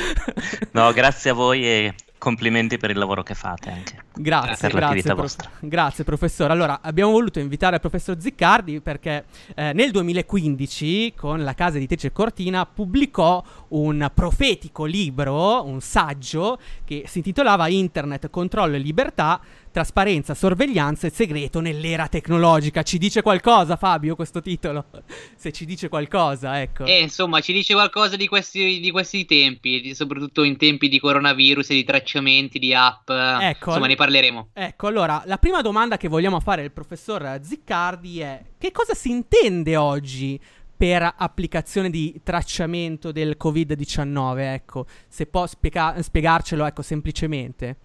[0.72, 4.02] no, grazie a voi e complimenti per il lavoro che fate anche.
[4.14, 5.26] Grazie, grazie, pro-
[5.60, 6.52] grazie professore.
[6.52, 12.12] Allora, abbiamo voluto invitare il professor Ziccardi perché eh, nel 2015 con la casa editrice
[12.12, 20.34] Cortina pubblicò un profetico libro, un saggio che si intitolava Internet, controllo e libertà, trasparenza,
[20.34, 22.82] sorveglianza e segreto nell'era tecnologica.
[22.82, 24.86] Ci dice qualcosa Fabio questo titolo?
[25.36, 26.84] Se ci dice qualcosa, ecco.
[26.84, 31.70] Eh, insomma, ci dice qualcosa di questi, di questi tempi, soprattutto in tempi di coronavirus
[31.70, 33.08] e di tracciamenti di app.
[33.08, 34.50] Ecco, insomma, ne parleremo.
[34.52, 39.10] Ecco, allora, la prima domanda che vogliamo fare al professor Ziccardi è che cosa si
[39.10, 40.40] intende oggi
[40.78, 47.76] per applicazione di tracciamento del Covid-19, ecco, se può spiega- spiegarcelo, ecco, semplicemente.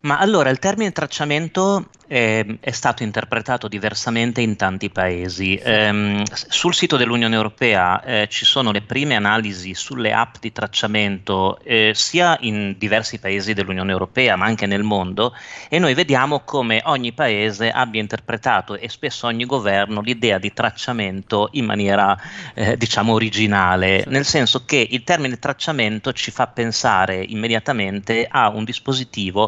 [0.00, 5.56] Ma allora il termine tracciamento eh, è stato interpretato diversamente in tanti paesi.
[5.56, 11.58] Eh, sul sito dell'Unione Europea eh, ci sono le prime analisi sulle app di tracciamento
[11.62, 15.34] eh, sia in diversi paesi dell'Unione Europea ma anche nel mondo
[15.68, 21.48] e noi vediamo come ogni paese abbia interpretato e spesso ogni governo l'idea di tracciamento
[21.52, 22.16] in maniera
[22.54, 28.64] eh, diciamo originale, nel senso che il termine tracciamento ci fa pensare immediatamente a un
[28.64, 29.47] dispositivo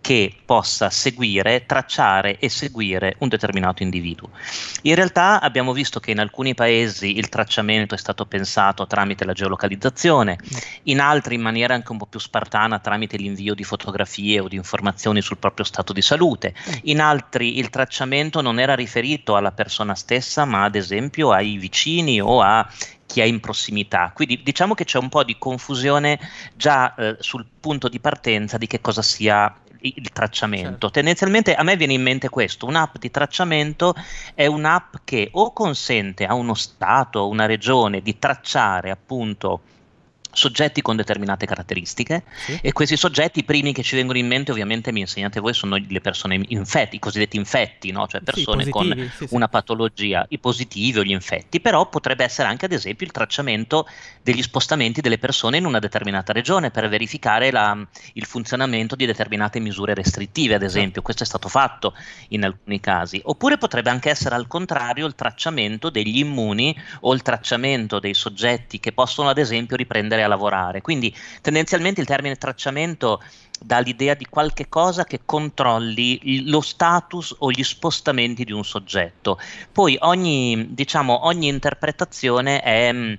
[0.00, 4.30] che possa seguire, tracciare e seguire un determinato individuo.
[4.82, 9.32] In realtà abbiamo visto che in alcuni paesi il tracciamento è stato pensato tramite la
[9.32, 10.38] geolocalizzazione,
[10.84, 14.56] in altri in maniera anche un po' più spartana tramite l'invio di fotografie o di
[14.56, 19.94] informazioni sul proprio stato di salute, in altri il tracciamento non era riferito alla persona
[19.94, 22.66] stessa ma ad esempio ai vicini o a
[23.06, 24.12] chi è in prossimità.
[24.14, 26.18] Quindi diciamo che c'è un po' di confusione
[26.54, 30.68] già eh, sul punto di partenza di che cosa sia il tracciamento.
[30.68, 30.90] Certo.
[30.90, 33.94] Tendenzialmente a me viene in mente questo, un'app di tracciamento
[34.34, 39.60] è un'app che o consente a uno Stato, o una regione di tracciare appunto
[40.32, 42.58] soggetti con determinate caratteristiche sì.
[42.62, 45.76] e questi soggetti, i primi che ci vengono in mente ovviamente mi insegnate voi, sono
[45.76, 48.06] le persone infetti, i cosiddetti infetti, no?
[48.06, 52.48] cioè persone sì, con sì, una patologia, i positivi o gli infetti, però potrebbe essere
[52.48, 53.86] anche ad esempio il tracciamento
[54.22, 57.76] degli spostamenti delle persone in una determinata regione per verificare la,
[58.14, 61.94] il funzionamento di determinate misure restrittive, ad esempio, questo è stato fatto
[62.28, 67.22] in alcuni casi, oppure potrebbe anche essere al contrario il tracciamento degli immuni o il
[67.22, 70.80] tracciamento dei soggetti che possono ad esempio riprendere a lavorare.
[70.80, 73.20] Quindi tendenzialmente il termine tracciamento
[73.62, 79.38] dà l'idea di qualche cosa che controlli lo status o gli spostamenti di un soggetto.
[79.70, 83.18] Poi ogni, diciamo, ogni interpretazione è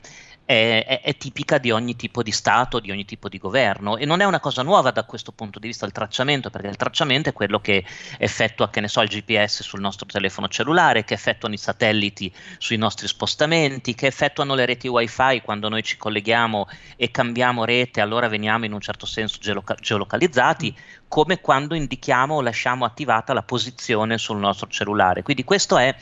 [0.52, 4.06] è, è, è, tipica di ogni tipo di Stato, di ogni tipo di governo e
[4.06, 7.30] non è una cosa nuova da questo punto di vista il tracciamento, perché il tracciamento
[7.30, 7.86] è quello che
[8.18, 12.76] effettua, che ne so, il GPS sul nostro telefono cellulare, che effettuano i satelliti sui
[12.76, 18.28] nostri spostamenti, che effettuano le reti wifi quando noi ci colleghiamo e cambiamo rete, allora
[18.28, 20.76] veniamo in un certo senso geoloca- geolocalizzati,
[21.12, 25.24] come quando indichiamo o lasciamo attivata la posizione sul nostro cellulare.
[25.24, 25.94] Quindi questo è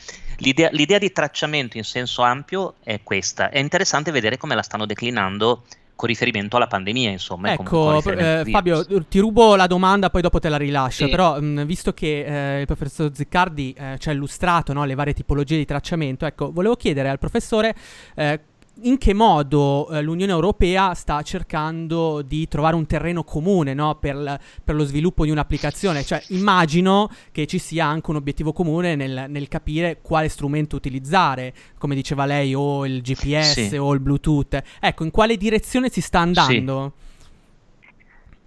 [0.42, 3.50] L'idea, l'idea, di tracciamento in senso ampio è questa.
[3.50, 5.64] È interessante vedere come la stanno declinando
[5.96, 7.52] con riferimento alla pandemia, insomma.
[7.52, 11.04] Ecco, eh, Fabio, ti rubo la domanda, poi dopo te la rilascio.
[11.04, 11.10] Sì.
[11.10, 15.12] Però, mh, visto che eh, il professor Ziccardi eh, ci ha illustrato no, le varie
[15.12, 17.74] tipologie di tracciamento, ecco, volevo chiedere al professore
[18.14, 18.40] eh,
[18.82, 23.96] in che modo eh, l'Unione Europea sta cercando di trovare un terreno comune no?
[23.96, 26.02] per, per, lo sviluppo di un'applicazione.
[26.02, 31.52] Cioè, immagino che ci sia anche un obiettivo comune nel, nel capire quale strumento utilizzare,
[31.78, 33.76] come diceva lei, o il GPS sì.
[33.76, 34.62] o il Bluetooth.
[34.80, 36.94] Ecco, in quale direzione si sta andando?
[36.96, 37.08] Sì.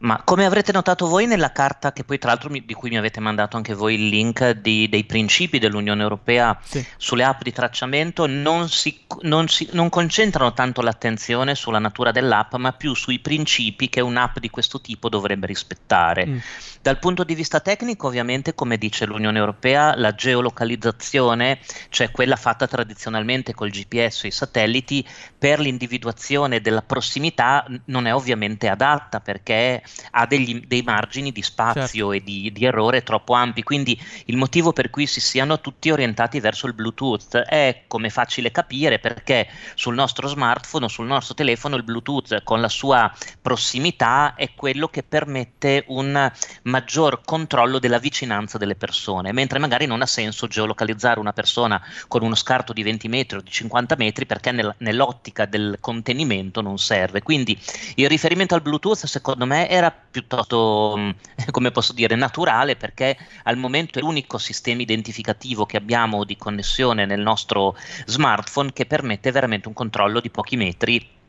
[0.03, 2.97] Ma come avrete notato voi nella carta, che poi tra l'altro mi, di cui mi
[2.97, 6.85] avete mandato anche voi il link di, dei principi dell'Unione Europea sì.
[6.97, 12.55] sulle app di tracciamento, non, si, non, si, non, concentrano tanto l'attenzione sulla natura dell'app,
[12.55, 16.25] ma più sui principi che un'app di questo tipo dovrebbe rispettare.
[16.25, 16.37] Mm.
[16.81, 22.67] Dal punto di vista tecnico, ovviamente, come dice l'Unione Europea, la geolocalizzazione, cioè quella fatta
[22.67, 29.81] tradizionalmente col GPS e i satelliti, per l'individuazione della prossimità non è ovviamente adatta perché
[30.11, 32.11] ha degli, dei margini di spazio certo.
[32.11, 33.63] e di, di, errore troppo ampi.
[33.63, 38.51] Quindi il motivo per cui si siano tutti orientati verso il Bluetooth è come facile
[38.51, 44.35] capire perché sul nostro smartphone o sul nostro telefono il Bluetooth con la sua prossimità
[44.35, 46.31] è quello che permette un
[46.63, 52.23] maggior controllo della vicinanza delle persone, mentre magari non ha senso geolocalizzare una persona con
[52.23, 56.77] uno scarto di 20 metri o di 50 metri perché nel, nell'ottica del contenimento non
[56.77, 57.21] serve.
[57.21, 57.59] Quindi
[57.95, 61.09] il riferimento al Bluetooth secondo me era piuttosto, mm,
[61.51, 67.05] come posso dire, naturale perché al momento è l'unico sistema identificativo che abbiamo di connessione
[67.05, 67.75] nel nostro
[68.05, 71.21] smartphone che permette veramente un controllo di pochi metri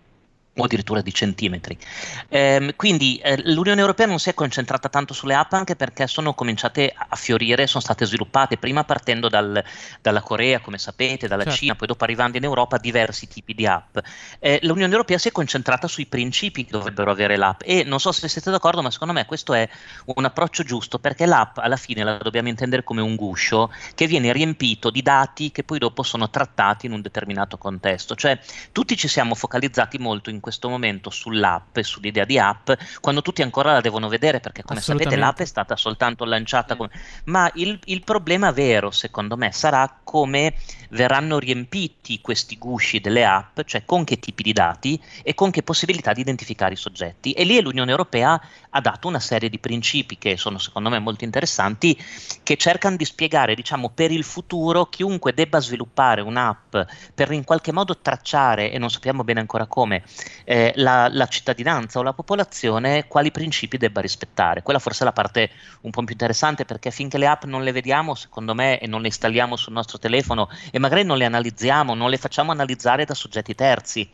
[0.57, 1.76] o addirittura di centimetri.
[2.28, 6.34] Eh, quindi eh, l'Unione Europea non si è concentrata tanto sulle app anche perché sono
[6.34, 9.62] cominciate a fiorire, sono state sviluppate prima partendo dal,
[10.00, 11.59] dalla Corea, come sapete, dalla certo.
[11.59, 13.98] Cina, poi dopo arrivando in Europa diversi tipi di app.
[14.38, 18.12] Eh, L'Unione Europea si è concentrata sui principi che dovrebbero avere l'app e non so
[18.12, 19.68] se siete d'accordo, ma secondo me questo è
[20.07, 24.32] un approccio giusto perché l'app alla fine la dobbiamo intendere come un guscio che viene
[24.32, 28.14] riempito di dati che poi dopo sono trattati in un determinato contesto.
[28.14, 28.38] Cioè
[28.70, 32.70] tutti ci siamo focalizzati molto in questo momento sull'app e sull'idea di app,
[33.01, 36.76] quando tutti ancora la devono vedere, perché come sapete l'app è stata soltanto lanciata.
[36.76, 36.90] Come...
[37.24, 40.53] Ma il, il problema vero, secondo me, sarà come
[40.90, 45.62] verranno riempiti questi gusci delle app, cioè con che tipi di dati e con che
[45.62, 47.32] possibilità di identificare i soggetti.
[47.32, 48.38] E lì l'Unione Europea
[48.68, 51.99] ha dato una serie di principi che sono secondo me molto interessanti,
[52.42, 56.76] che cercano di spiegare, diciamo, per il futuro chiunque debba sviluppare un'app
[57.14, 60.03] per in qualche modo tracciare, e non sappiamo bene ancora come,
[60.45, 64.62] eh, la, la, cittadinanza o la popolazione, quali principi debba rispettare.
[64.62, 65.51] Quella forse è la parte
[65.82, 69.01] un po' più interessante perché finché le app non le vediamo, secondo me, e non
[69.01, 73.14] le installiamo sul nostro telefono e magari non le analizziamo, non le facciamo analizzare da
[73.14, 74.11] soggetti terzi.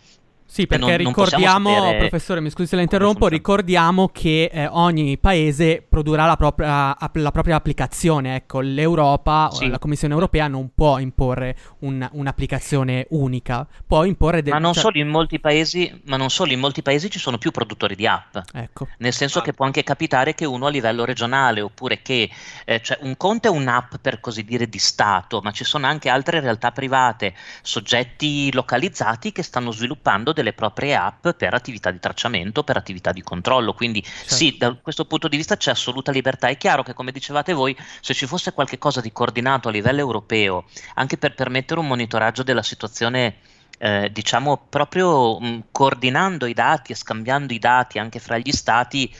[0.50, 5.16] Sì, perché non, ricordiamo, non professore, mi scusi se la interrompo, ricordiamo che eh, ogni
[5.16, 8.34] paese produrrà la propria, la propria applicazione.
[8.34, 9.68] Ecco, l'Europa, sì.
[9.68, 14.42] la Commissione europea non può imporre un, un'applicazione unica, può imporre...
[14.42, 14.82] De- ma, non cioè...
[14.82, 18.08] solo in molti paesi, ma non solo in molti paesi ci sono più produttori di
[18.08, 18.36] app.
[18.52, 18.88] Ecco.
[18.98, 19.42] Nel senso ah.
[19.42, 22.28] che può anche capitare che uno a livello regionale, oppure che...
[22.64, 26.08] Eh, cioè un conto è un'app per così dire di Stato, ma ci sono anche
[26.08, 32.64] altre realtà private, soggetti localizzati che stanno sviluppando delle proprie app per attività di tracciamento,
[32.64, 33.74] per attività di controllo.
[33.74, 34.34] Quindi certo.
[34.34, 36.48] sì, da questo punto di vista c'è assoluta libertà.
[36.48, 40.64] È chiaro che, come dicevate voi, se ci fosse qualcosa di coordinato a livello europeo,
[40.94, 43.36] anche per permettere un monitoraggio della situazione
[43.82, 49.12] eh, diciamo proprio mh, coordinando i dati e scambiando i dati anche fra gli stati,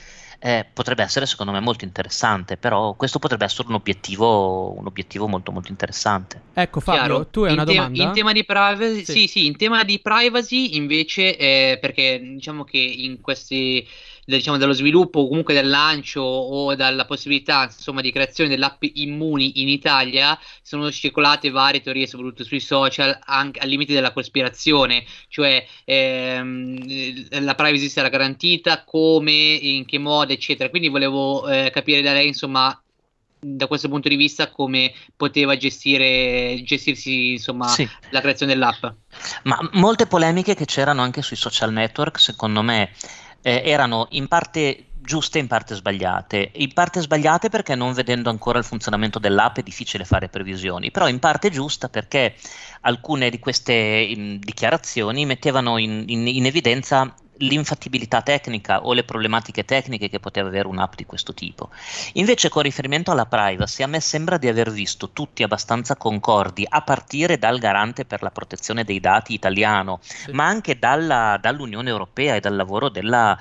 [0.43, 5.27] eh, potrebbe essere secondo me molto interessante, però questo potrebbe essere un obiettivo, un obiettivo
[5.27, 6.41] molto molto interessante.
[6.55, 7.27] Ecco Fabio, Chiaro.
[7.27, 8.03] tu hai in una te- domanda?
[8.03, 9.11] In tema di privacy, sì.
[9.11, 13.87] sì, sì, in tema di privacy invece, eh, perché diciamo che in questi
[14.25, 19.61] diciamo, dallo sviluppo o comunque dal lancio o dalla possibilità insomma, di creazione dell'app Immuni
[19.61, 25.65] in Italia sono circolate varie teorie soprattutto sui social anche al limite della cospirazione cioè
[25.85, 32.13] ehm, la privacy sarà garantita come in che modo eccetera quindi volevo eh, capire da
[32.13, 32.81] lei insomma
[33.43, 37.89] da questo punto di vista come poteva gestire, gestirsi insomma, sì.
[38.11, 38.85] la creazione dell'app.
[39.43, 42.91] Ma molte polemiche che c'erano anche sui social network, secondo me,
[43.41, 46.51] eh, erano in parte giuste e in parte sbagliate.
[46.55, 51.07] In parte sbagliate perché non vedendo ancora il funzionamento dell'app è difficile fare previsioni, però
[51.07, 52.35] in parte giusta perché
[52.81, 59.65] alcune di queste in, dichiarazioni mettevano in, in, in evidenza l'infattibilità tecnica o le problematiche
[59.65, 61.69] tecniche che poteva avere un'app di questo tipo.
[62.13, 66.81] Invece con riferimento alla privacy a me sembra di aver visto tutti abbastanza concordi a
[66.81, 70.31] partire dal garante per la protezione dei dati italiano, sì.
[70.31, 73.37] ma anche dalla, dall'Unione Europea e dal lavoro della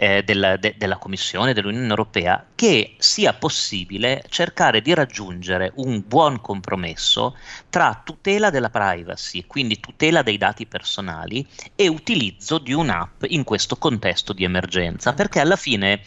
[0.00, 6.40] eh, della, de, della Commissione dell'Unione Europea che sia possibile cercare di raggiungere un buon
[6.40, 7.36] compromesso
[7.68, 11.44] tra tutela della privacy, quindi tutela dei dati personali,
[11.74, 16.00] e utilizzo di un'app in questo contesto di emergenza, perché alla fine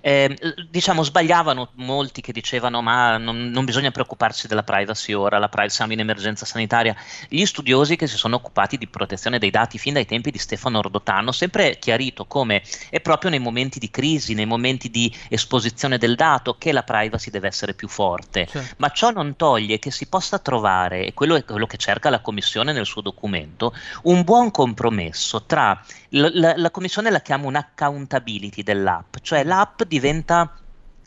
[0.00, 0.34] eh,
[0.70, 5.76] diciamo sbagliavano molti che dicevano ma non, non, bisogna preoccuparsi della privacy ora, la privacy
[5.76, 6.96] siamo in emergenza sanitaria.
[7.28, 10.80] Gli studiosi che si sono occupati di protezione dei dati fin dai tempi di Stefano
[10.80, 15.98] Rodotà hanno sempre chiarito come è proprio nei momenti di crisi, nei momenti di esposizione
[15.98, 18.46] del dato, che la privacy deve essere più forte.
[18.46, 18.74] Certo.
[18.78, 22.20] Ma ciò non toglie che si possa trovare, e quello è quello che cerca la
[22.20, 23.74] Commissione nel suo documento,
[24.04, 25.80] un buon compromesso tra
[26.10, 30.56] la, la, la Commissione la chiama un accountability dell'app, cioè l'app diventa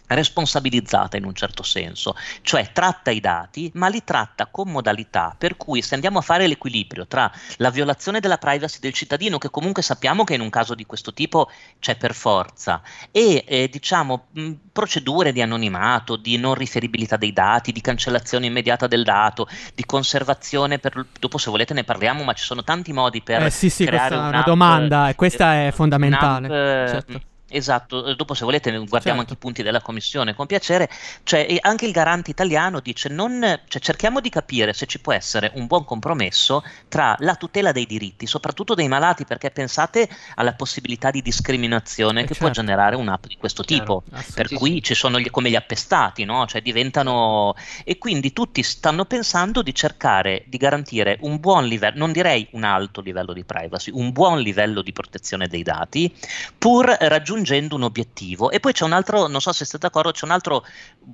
[0.08, 5.58] responsabilizzata in un certo senso, cioè tratta i dati, ma li tratta con modalità per
[5.58, 9.82] cui se andiamo a fare l'equilibrio tra la violazione della privacy del cittadino, che comunque
[9.82, 11.50] sappiamo che in un caso di questo tipo
[11.80, 12.82] c'è per forza,
[13.12, 18.88] e eh, diciamo mh, procedure di anonimato, di non riferibilità dei dati, di cancellazione immediata
[18.88, 23.22] del dato, di conservazione, per, dopo se volete ne parliamo, ma ci sono tanti modi
[23.22, 23.44] per...
[23.44, 26.48] Eh sì, sì, questa è una domanda e questa è fondamentale.
[26.88, 29.20] Certo Esatto, eh, dopo se volete guardiamo certo.
[29.20, 30.90] anche i punti della commissione con piacere,
[31.24, 35.52] cioè, anche il garante italiano dice non, cioè, cerchiamo di capire se ci può essere
[35.56, 41.10] un buon compromesso tra la tutela dei diritti, soprattutto dei malati, perché pensate alla possibilità
[41.10, 42.44] di discriminazione eh che certo.
[42.44, 46.46] può generare un'app di questo tipo, per cui ci sono gli, come gli appestati, no?
[46.48, 47.56] cioè diventano...
[47.86, 52.66] e quindi tutti stanno pensando di cercare di garantire un buon livello, non direi un
[52.66, 56.14] alto livello di privacy, un buon livello di protezione dei dati,
[56.58, 58.50] pur raggiungere raggiungendo un obiettivo.
[58.50, 60.60] E poi c'è un altro, non so se siete d'accordo, c'è un'altra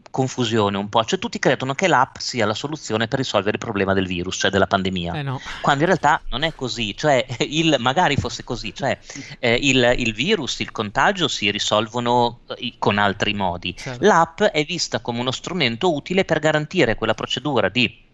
[0.09, 3.93] confusione un po', cioè tutti credono che l'app sia la soluzione per risolvere il problema
[3.93, 5.41] del virus, cioè della pandemia, eh no.
[5.61, 8.97] quando in realtà non è così, cioè il, magari fosse così, cioè
[9.39, 13.75] eh, il, il, virus, il contagio si risolvono eh, con altri modi.
[13.75, 14.05] Certo.
[14.05, 18.11] L'app è vista come uno strumento utile per garantire quella procedura di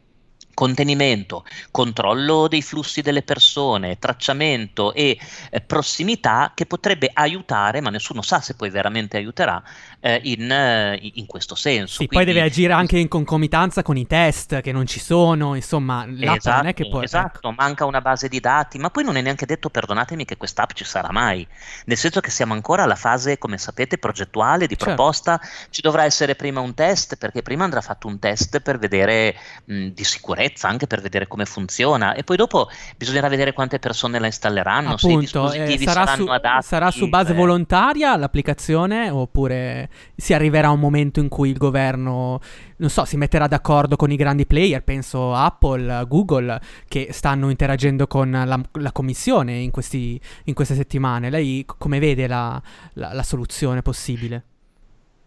[0.59, 5.17] contenimento, controllo dei flussi delle persone, tracciamento e
[5.51, 9.63] eh, prossimità che potrebbe aiutare, ma nessuno sa se poi veramente aiuterà,
[10.01, 12.01] eh, in, eh, in, questo senso.
[12.01, 15.55] Sì, Quindi, poi deve agire anche in concomitanza con i test che non ci sono,
[15.55, 17.01] insomma, l'app esatto, non è che può...
[17.03, 17.51] Esatto, ecco.
[17.57, 20.83] manca una base di dati, ma poi non è neanche detto, perdonatemi, che quest'app ci
[20.83, 21.47] sarà mai,
[21.85, 24.93] nel senso che siamo ancora alla fase, come sapete, progettuale, di certo.
[24.93, 25.39] proposta,
[25.69, 29.87] ci dovrà essere prima un test, perché prima andrà fatto un test per vedere mh,
[29.91, 34.19] di sicurezza sicurezza anche per vedere come funziona e poi dopo bisognerà vedere quante persone
[34.19, 36.65] la installeranno, Appunto, se i dispositivi eh, sarà saranno su, adatti.
[36.65, 37.35] Sarà su base eh.
[37.35, 42.39] volontaria l'applicazione oppure si arriverà a un momento in cui il governo,
[42.77, 48.07] non so, si metterà d'accordo con i grandi player, penso Apple, Google, che stanno interagendo
[48.07, 51.29] con la, la commissione in, questi, in, queste settimane.
[51.29, 52.61] Lei come vede la,
[52.93, 54.43] la, la soluzione possibile?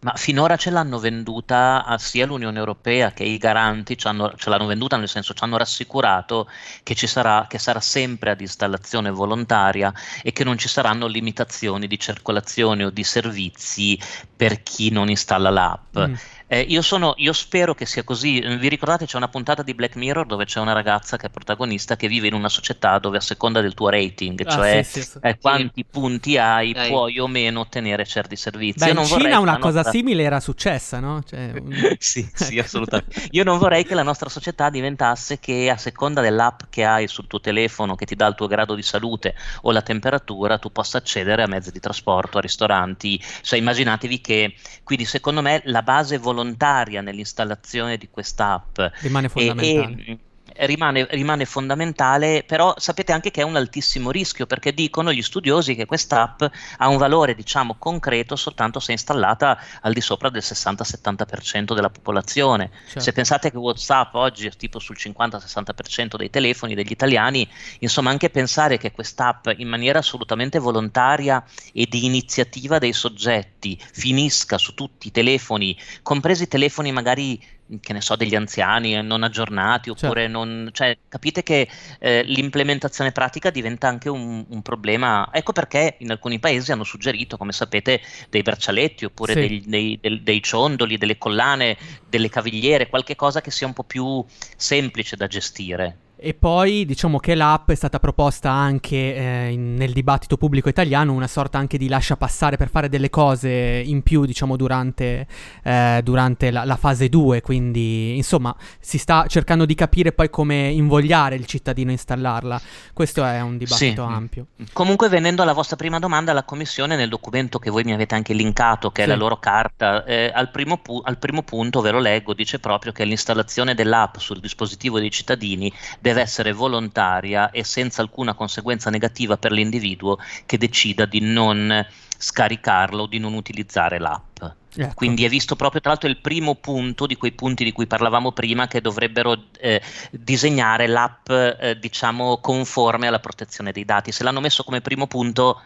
[0.03, 5.09] Ma finora ce l'hanno venduta sia l'Unione Europea che i garanti ce l'hanno venduta, nel
[5.09, 6.48] senso ci hanno rassicurato
[6.82, 9.92] che, ci sarà, che sarà sempre ad installazione volontaria
[10.22, 13.96] e che non ci saranno limitazioni di circolazione o di servizi
[14.34, 15.96] per chi non installa l'app.
[15.96, 16.14] Mm.
[16.53, 18.38] Eh, io, sono, io, spero che sia così.
[18.40, 21.96] Vi ricordate c'è una puntata di Black Mirror dove c'è una ragazza che è protagonista
[21.96, 25.18] che vive in una società dove a seconda del tuo rating, ah, cioè sì, sì,
[25.22, 26.90] eh, quanti punti hai, Dai.
[26.90, 28.84] puoi o meno ottenere certi servizi.
[28.84, 29.92] Beh, in Cina una cosa nostra...
[29.92, 31.22] simile era successa, no?
[31.26, 31.96] Cioè, un...
[31.98, 33.28] sì, sì, assolutamente.
[33.30, 37.28] Io non vorrei che la nostra società diventasse che a seconda dell'app che hai sul
[37.28, 40.98] tuo telefono che ti dà il tuo grado di salute o la temperatura, tu possa
[40.98, 43.18] accedere a mezzi di trasporto, a ristoranti.
[43.40, 48.78] Cioè, immaginatevi che, quindi secondo me la base volontaria volontaria nell'installazione di quest'app.
[49.01, 50.05] Rimane fondamentale.
[50.05, 50.18] E, e,
[50.66, 55.74] rimane, rimane, fondamentale, però sapete anche che è un altissimo rischio perché dicono gli studiosi
[55.74, 56.42] che quest'app
[56.78, 62.70] ha un valore diciamo concreto soltanto se installata al di sopra del 60-70% della popolazione.
[62.84, 63.00] Certo.
[63.00, 67.48] Se pensate che WhatsApp oggi è tipo sul 50-60% dei telefoni degli italiani,
[67.80, 74.58] insomma anche pensare che quest'app in maniera assolutamente volontaria e di iniziativa dei soggetti finisca
[74.58, 79.22] su tutti i telefoni, compresi i telefoni magari che ne so, degli anziani eh, non
[79.22, 80.38] aggiornati oppure certo.
[80.38, 80.70] non...
[80.72, 81.68] Cioè, capite che
[81.98, 85.28] eh, l'implementazione pratica diventa anche un, un, problema.
[85.32, 89.38] Ecco perché in alcuni paesi hanno suggerito, come sapete, dei braccialetti oppure sì.
[89.38, 91.76] dei, dei, dei, dei, ciondoli, delle collane,
[92.08, 94.24] delle cavigliere, qualche cosa che sia un po' più
[94.56, 95.96] semplice da gestire.
[96.24, 101.12] E poi diciamo che l'app è stata proposta anche eh, in, nel dibattito pubblico italiano,
[101.12, 105.26] una sorta anche di lascia passare per fare delle cose in più, diciamo, durante,
[105.64, 107.40] eh, durante la, la, fase 2.
[107.40, 112.60] Quindi, insomma, si sta cercando di capire poi come invogliare il cittadino a installarla.
[112.92, 114.12] Questo è un dibattito sì.
[114.12, 114.46] ampio.
[114.72, 118.32] Comunque, venendo alla vostra prima domanda, la Commissione nel documento che voi mi avete anche
[118.32, 119.08] linkato, che sì.
[119.08, 122.60] è la loro carta, eh, al, primo pu- al primo punto, ve lo leggo, dice
[122.60, 128.34] proprio che l'installazione dell'app sul dispositivo dei cittadini deve deve essere volontaria e senza alcuna
[128.34, 131.84] conseguenza negativa per l'individuo che decida di non
[132.18, 134.42] scaricarlo o di non utilizzare l'app.
[134.74, 134.94] Ecco.
[134.94, 138.32] Quindi è visto proprio tra l'altro il primo punto di quei punti di cui parlavamo
[138.32, 144.12] prima che dovrebbero eh, disegnare l'app eh, diciamo conforme alla protezione dei dati.
[144.12, 145.60] Se l'hanno messo come primo punto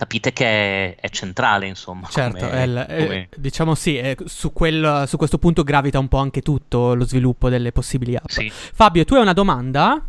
[0.00, 2.08] capite che è, è centrale, insomma.
[2.08, 3.18] Certo, come, il, come...
[3.18, 7.04] eh, diciamo sì, eh, su, quel, su, questo punto gravita un po' anche tutto lo
[7.04, 8.26] sviluppo delle possibili app.
[8.26, 8.50] Sì.
[8.50, 10.02] Fabio, tu hai una domanda?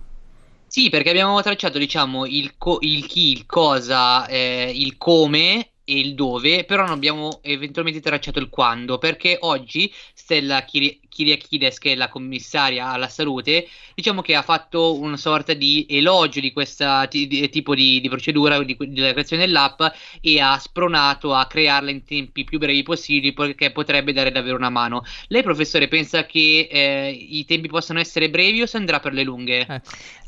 [0.66, 6.00] Sì, perché abbiamo tracciato, diciamo, il, co- il chi, il cosa, eh, il come e
[6.00, 10.64] il dove, però non abbiamo eventualmente tracciato il quando, perché oggi Stella
[11.12, 16.39] Kyriakides, che è la commissaria alla salute, diciamo che ha fatto una sorta di elogio
[16.39, 19.82] di questo t- tipo di, di procedura, di, della creazione dell'app,
[20.22, 24.70] e ha spronato a crearla in tempi più brevi possibili, perché potrebbe dare davvero una
[24.70, 25.03] mano.
[25.28, 29.24] Lei, professore, pensa che eh, i tempi possano essere brevi o si andrà per le
[29.24, 29.66] lunghe?
[29.68, 29.82] Eh.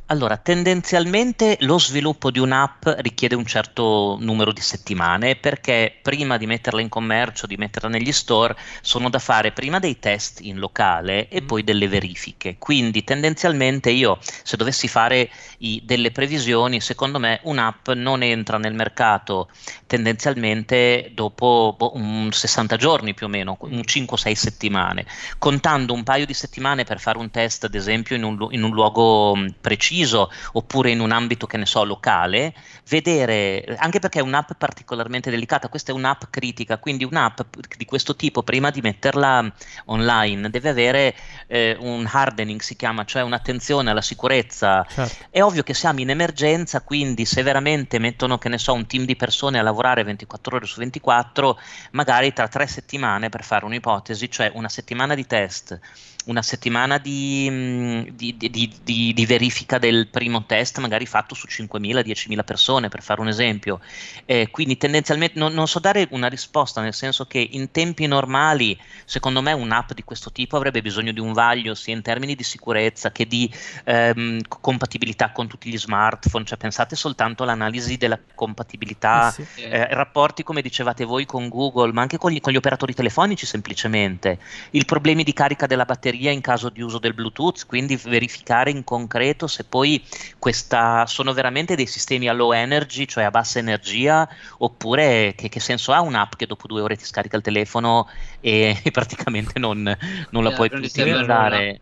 [0.07, 6.45] Allora, tendenzialmente lo sviluppo di un'app richiede un certo numero di settimane perché prima di
[6.45, 11.28] metterla in commercio, di metterla negli store, sono da fare prima dei test in locale
[11.30, 11.45] e mm.
[11.45, 12.55] poi delle verifiche.
[12.57, 18.74] Quindi tendenzialmente io, se dovessi fare i, delle previsioni, secondo me un'app non entra nel
[18.74, 19.49] mercato
[19.86, 25.05] tendenzialmente dopo boh, un 60 giorni più o meno, un 5-6 settimane,
[25.38, 28.71] contando un paio di settimane per fare un test, ad esempio, in un, in un
[28.71, 32.53] luogo preciso preciso oppure in un ambito che ne so locale,
[32.89, 37.41] vedere, anche perché è un'app particolarmente delicata, questa è un'app critica, quindi un'app
[37.78, 39.51] di questo tipo prima di metterla
[39.86, 41.16] online deve avere
[41.47, 44.86] eh, un hardening si chiama, cioè un'attenzione alla sicurezza.
[44.89, 45.26] Certo.
[45.30, 49.05] È ovvio che siamo in emergenza, quindi se veramente mettono che ne so un team
[49.05, 51.59] di persone a lavorare 24 ore su 24,
[51.91, 55.80] magari tra tre settimane per fare un'ipotesi, cioè una settimana di test
[56.26, 62.89] una settimana di, di, di, di, verifica del primo test, magari fatto su 5.000-10.000 persone,
[62.89, 63.82] per fare un esempio.
[64.26, 68.78] Eh, quindi tendenzialmente non, non, so dare una risposta, nel senso che in tempi normali,
[69.05, 72.43] secondo me, un'app di questo tipo avrebbe bisogno di un vaglio sia in termini di
[72.43, 73.51] sicurezza che di
[73.84, 76.45] ehm, compatibilità con tutti gli smartphone.
[76.45, 79.61] Cioè, pensate soltanto all'analisi della compatibilità, eh sì.
[79.61, 83.45] eh, rapporti, come dicevate voi, con Google, ma anche con gli, con gli operatori telefonici
[83.45, 84.39] semplicemente.
[84.71, 88.70] I problemi di carica della batteria batteria in caso di uso del Bluetooth, quindi verificare
[88.70, 90.03] in concreto se poi
[90.38, 94.28] questa, sono veramente dei sistemi a low energy, cioè a bassa energia,
[94.59, 98.07] oppure che, che senso ha un'app che dopo due ore ti scarica il telefono
[98.39, 99.82] e, e praticamente non,
[100.30, 101.82] non la eh, puoi più utilizzare.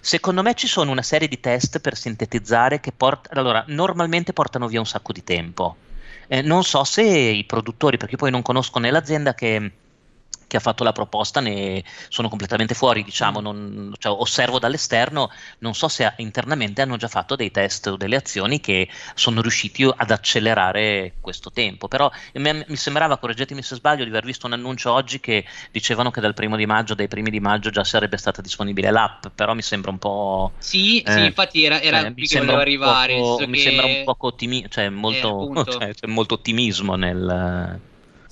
[0.00, 4.66] Secondo me ci sono una serie di test per sintetizzare che port- allora, normalmente portano
[4.66, 5.76] via un sacco di tempo.
[6.28, 9.70] Eh, non so se i produttori, perché poi non conosco né l'azienda che
[10.52, 13.42] che ha fatto la proposta ne sono completamente fuori, diciamo, mm.
[13.42, 15.30] non, cioè, osservo dall'esterno,
[15.60, 19.82] non so se internamente hanno già fatto dei test o delle azioni che sono riusciti
[19.82, 24.92] ad accelerare questo tempo, però mi, sembrava, correggetemi se sbaglio, di aver visto un annuncio
[24.92, 28.42] oggi che dicevano che dal primo di maggio, dai primi di maggio già sarebbe stata
[28.42, 30.52] disponibile l'app, però mi sembra un po'...
[30.58, 33.16] Sì, eh, sì infatti era, era cioè, qui che volevo arrivare.
[33.16, 33.62] Poco, mi che...
[33.62, 35.50] sembra un poco ottimismo, cioè molto,
[35.80, 37.80] eh, cioè, molto ottimismo nel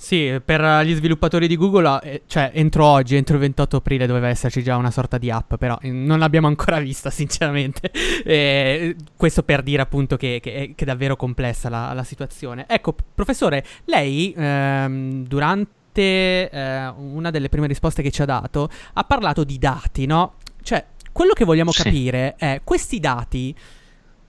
[0.01, 4.29] sì, per gli sviluppatori di Google, eh, cioè entro oggi, entro il 28 aprile doveva
[4.29, 7.91] esserci già una sorta di app, però eh, non l'abbiamo ancora vista sinceramente.
[8.25, 12.65] Eh, questo per dire appunto che, che, che è davvero complessa la, la, situazione.
[12.67, 19.03] Ecco, professore, lei ehm, durante eh, una delle prime risposte che ci ha dato ha
[19.03, 20.33] parlato di dati, no?
[20.63, 21.83] Cioè, quello che vogliamo sì.
[21.83, 23.55] capire è questi dati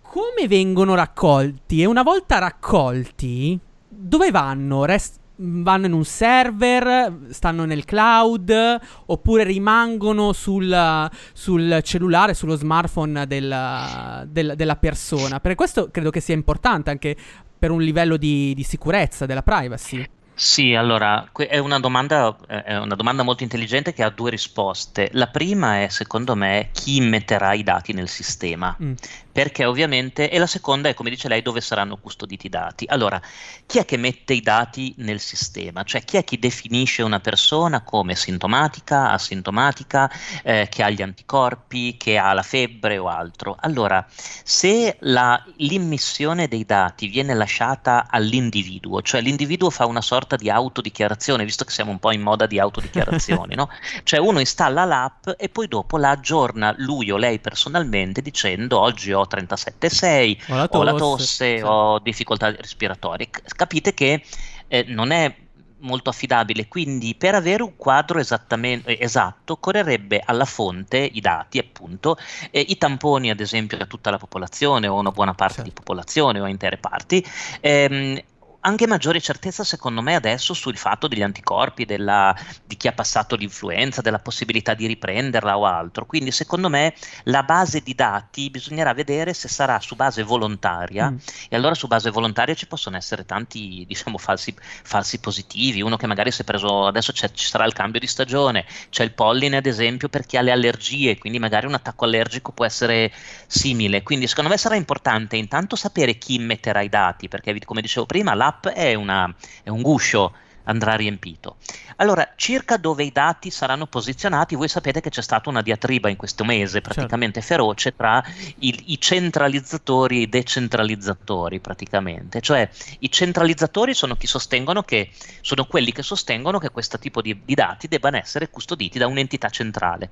[0.02, 3.58] come vengono raccolti e una volta raccolti
[3.88, 4.84] dove vanno?
[4.84, 13.26] Rest- vanno in un server, stanno nel cloud oppure rimangono sul, sul cellulare, sullo smartphone
[13.26, 15.40] del, del, della persona.
[15.40, 17.16] Per questo credo che sia importante anche
[17.58, 20.08] per un livello di, di sicurezza, della privacy.
[20.34, 25.10] Sì, allora è una, domanda, è una domanda molto intelligente che ha due risposte.
[25.12, 28.76] La prima è, secondo me, chi metterà i dati nel sistema.
[28.82, 28.92] Mm.
[29.32, 32.84] Perché ovviamente, e la seconda è, come dice lei, dove saranno custoditi i dati.
[32.86, 33.20] Allora,
[33.66, 35.82] chi è che mette i dati nel sistema?
[35.84, 40.10] Cioè, chi è che definisce una persona come sintomatica, asintomatica,
[40.42, 43.56] eh, che ha gli anticorpi, che ha la febbre o altro?
[43.60, 44.06] Allora,
[44.44, 51.44] se la, l'immissione dei dati viene lasciata all'individuo, cioè l'individuo fa una sorta di autodichiarazione,
[51.44, 53.68] visto che siamo un po' in moda di autodichiarazioni, no?
[54.02, 59.12] Cioè uno installa l'app e poi dopo la aggiorna lui o lei personalmente dicendo oggi
[59.12, 61.62] ho 37,6, ho la tosse, ho, la tosse, sì.
[61.64, 63.28] ho difficoltà respiratorie.
[63.30, 64.22] Capite che
[64.68, 65.34] eh, non è
[65.82, 72.16] molto affidabile, quindi per avere un quadro eh, esatto occorrerebbe alla fonte i dati, appunto,
[72.50, 75.68] eh, i tamponi ad esempio a tutta la popolazione o a una buona parte certo.
[75.68, 77.24] di popolazione o a intere parti,
[77.60, 78.20] ehm,
[78.64, 82.34] anche maggiore certezza secondo me adesso sul fatto degli anticorpi, della,
[82.64, 86.06] di chi ha passato l'influenza, della possibilità di riprenderla o altro.
[86.06, 86.94] Quindi secondo me
[87.24, 91.16] la base di dati bisognerà vedere se sarà su base volontaria mm.
[91.48, 96.06] e allora su base volontaria ci possono essere tanti diciamo falsi, falsi positivi, uno che
[96.06, 99.66] magari si è preso, adesso ci sarà il cambio di stagione, c'è il polline ad
[99.66, 103.12] esempio per chi ha le allergie, quindi magari un attacco allergico può essere
[103.46, 104.02] simile.
[104.02, 108.34] Quindi secondo me sarà importante intanto sapere chi metterà i dati, perché come dicevo prima
[108.34, 109.32] la l'app è, una,
[109.62, 110.34] è un guscio
[110.64, 111.56] andrà riempito.
[111.96, 116.16] Allora, circa dove i dati saranno posizionati, voi sapete che c'è stata una diatriba in
[116.16, 116.90] questo mese certo.
[116.94, 117.54] praticamente certo.
[117.54, 118.22] feroce tra
[118.58, 122.40] i, i, centralizzatori e i decentralizzatori, praticamente.
[122.40, 122.68] Cioè,
[123.00, 127.54] i centralizzatori sono chi sostengono che sono quelli che sostengono che questo tipo di, di
[127.54, 130.10] dati debbano essere custoditi da un'entità centrale.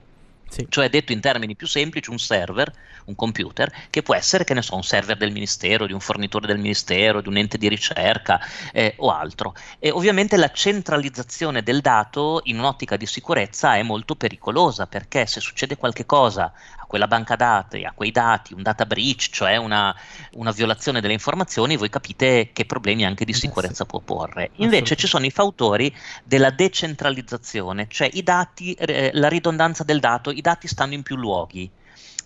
[0.50, 0.66] Sì.
[0.68, 2.72] Cioè, detto in termini più semplici, un server,
[3.04, 6.48] un computer, che può essere, che ne so, un server del ministero, di un fornitore
[6.48, 8.40] del ministero, di un ente di ricerca
[8.72, 9.54] eh, o altro.
[9.78, 15.40] E ovviamente la centralizzazione del dato in un'ottica di sicurezza è molto pericolosa perché se
[15.40, 16.52] succede qualche cosa
[16.90, 19.94] quella banca dati, a quei dati, un data breach, cioè una,
[20.32, 24.50] una violazione delle informazioni, voi capite che problemi anche di sicurezza può porre.
[24.56, 30.32] Invece ci sono i fautori della decentralizzazione, cioè i dati, eh, la ridondanza del dato,
[30.32, 31.70] i dati stanno in più luoghi.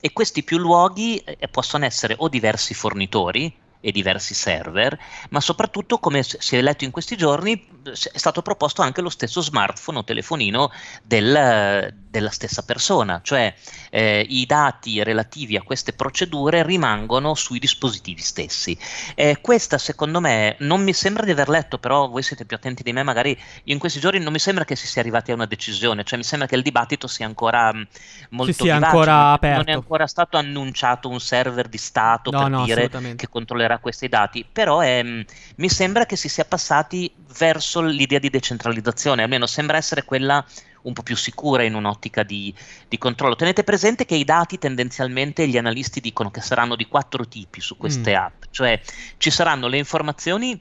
[0.01, 3.55] E questi più luoghi eh, possono essere o diversi fornitori,
[3.85, 8.81] e diversi server, ma soprattutto, come si è letto in questi giorni, è stato proposto
[8.81, 10.71] anche lo stesso smartphone o telefonino
[11.03, 13.53] del, della stessa persona, cioè
[13.91, 18.77] eh, i dati relativi a queste procedure rimangono sui dispositivi stessi.
[19.15, 22.83] Eh, questa secondo me non mi sembra di aver letto, però voi siete più attenti
[22.83, 25.45] di me, magari in questi giorni non mi sembra che si sia arrivati a una
[25.45, 27.87] decisione, cioè mi sembra che il dibattito sia ancora mh,
[28.31, 29.59] molto sì, sì, ancora aperto.
[29.59, 33.74] non è ancora stato annunciato un server di Stato no, per no, dire che controllerà
[33.79, 35.25] questi dati, però mh,
[35.57, 40.45] mi sembra che si sia passati verso l'idea di decentralizzazione, almeno sembra essere quella
[40.83, 42.55] un po' più sicura in un'ottica di,
[42.89, 43.37] di, controllo.
[43.37, 47.77] Tenete presente che i dati tendenzialmente gli analisti dicono che saranno di quattro tipi su
[47.77, 48.17] queste mm.
[48.17, 48.81] app, cioè
[49.17, 50.61] ci saranno le informazioni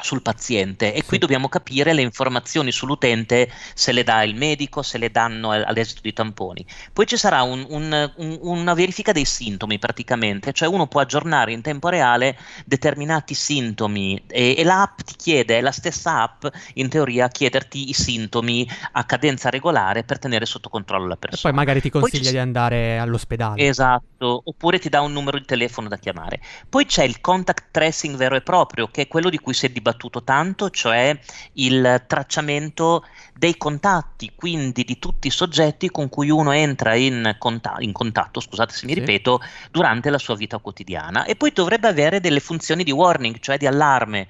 [0.00, 4.96] sul paziente e qui dobbiamo capire le informazioni sull'utente se le dà il medico, se
[4.96, 6.64] le danno all'esito di tamponi.
[6.92, 11.52] Poi ci sarà un, un, un, una verifica dei sintomi praticamente, cioè uno può aggiornare
[11.52, 17.24] in tempo reale determinati sintomi e, e l'app ti chiede, la stessa app in teoria
[17.24, 21.40] a chiederti i sintomi a cadenza regolare per tenere sotto controllo la persona.
[21.40, 22.30] E poi magari ti consiglia ci...
[22.30, 23.66] di andare all'ospedale.
[23.66, 26.40] Esatto, oppure ti dà un numero di telefono da chiamare.
[26.68, 29.68] Poi c'è il contact tracing vero e proprio, che è quello di cui si è
[29.68, 31.18] dibattuto dibattuto tanto, cioè
[31.54, 37.76] il tracciamento dei contatti, quindi di tutti i soggetti con cui uno entra in, conta-
[37.78, 39.00] in contatto, scusate se mi sì.
[39.00, 41.24] ripeto, durante la sua vita quotidiana.
[41.24, 44.28] E poi dovrebbe avere delle funzioni di warning, cioè di allarme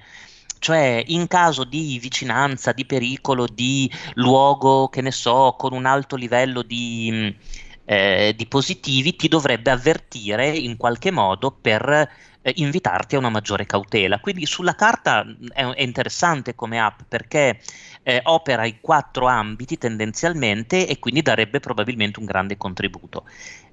[0.61, 6.17] cioè in caso di vicinanza, di pericolo, di luogo, che ne so, con un alto
[6.17, 7.33] livello di,
[7.85, 12.09] eh, di positivi, ti dovrebbe avvertire in qualche modo per
[12.49, 14.19] eh, invitarti a una maggiore cautela.
[14.19, 17.59] Quindi sulla carta mm, è, è interessante come app perché
[18.03, 23.25] eh, opera in quattro ambiti tendenzialmente e quindi darebbe probabilmente un grande contributo.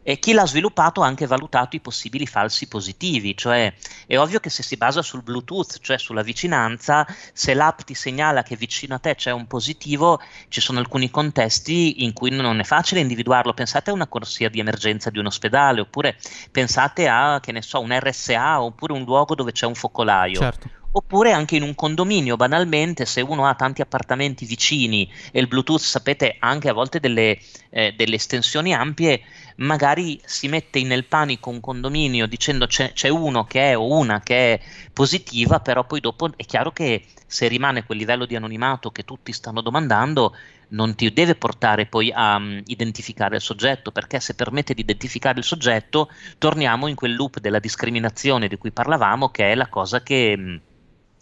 [0.09, 3.75] E chi l'ha sviluppato ha anche valutato i possibili falsi positivi, cioè
[4.07, 8.45] è ovvio che se si basa sul Bluetooth, cioè sulla vicinanza, se l'app ti segnala
[8.45, 12.63] che vicino a te c'è un positivo, ci sono alcuni contesti in cui non è
[12.63, 13.53] facile individuarlo.
[13.53, 16.17] Pensate a una corsia di emergenza di un ospedale, oppure
[16.53, 20.39] pensate a, che ne so, un RSA oppure un luogo dove c'è un focolaio.
[20.39, 25.47] Certo oppure anche in un condominio, banalmente, se uno ha tanti appartamenti vicini e il
[25.47, 27.39] Bluetooth, sapete, anche a volte delle,
[27.69, 29.21] eh, delle estensioni ampie,
[29.57, 34.21] magari si mette nel panico un condominio dicendo c'è, c'è uno che è o una
[34.21, 34.61] che è
[34.93, 39.33] positiva, però poi dopo è chiaro che se rimane quel livello di anonimato che tutti
[39.33, 40.35] stanno domandando,
[40.69, 45.39] non ti deve portare poi a um, identificare il soggetto, perché se permette di identificare
[45.39, 50.03] il soggetto, torniamo in quel loop della discriminazione di cui parlavamo, che è la cosa
[50.03, 50.61] che...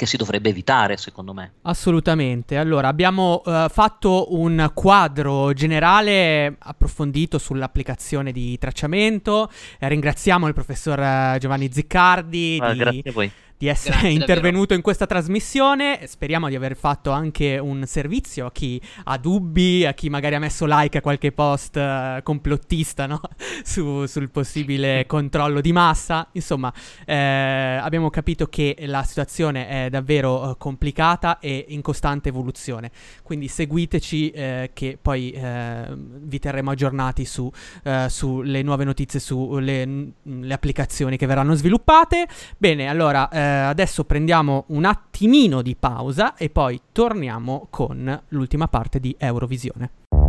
[0.00, 1.56] Che si dovrebbe evitare, secondo me.
[1.60, 2.56] Assolutamente.
[2.56, 9.50] Allora, abbiamo uh, fatto un quadro generale approfondito sull'applicazione di tracciamento.
[9.78, 12.58] Eh, ringraziamo il professor uh, Giovanni Ziccardi.
[12.62, 12.78] Ah, di...
[12.78, 14.74] Grazie a voi di essere Grazie, intervenuto davvero.
[14.76, 16.06] in questa trasmissione.
[16.06, 20.38] Speriamo di aver fatto anche un servizio a chi ha dubbi, a chi magari ha
[20.38, 23.20] messo like a qualche post uh, complottista no?
[23.62, 26.26] Su, sul possibile controllo di massa.
[26.32, 26.72] Insomma,
[27.04, 32.90] eh, abbiamo capito che la situazione è davvero uh, complicata e in costante evoluzione.
[33.22, 37.50] Quindi seguiteci eh, che poi eh, vi terremo aggiornati su,
[37.82, 42.26] eh, sulle nuove notizie, sulle le applicazioni che verranno sviluppate.
[42.56, 49.00] Bene, allora eh, adesso prendiamo un attimino di pausa e poi torniamo con l'ultima parte
[49.00, 50.19] di Eurovisione.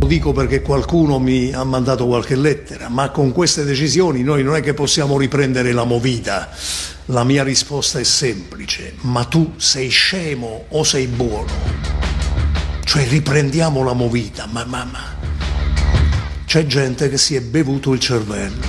[0.00, 4.56] Lo dico perché qualcuno mi ha mandato qualche lettera, ma con queste decisioni noi non
[4.56, 6.48] è che possiamo riprendere la movita.
[7.06, 11.52] La mia risposta è semplice, ma tu sei scemo o sei buono?
[12.82, 15.16] Cioè riprendiamo la movita, ma, ma, ma.
[16.46, 18.66] C'è gente che si è bevuto il cervello.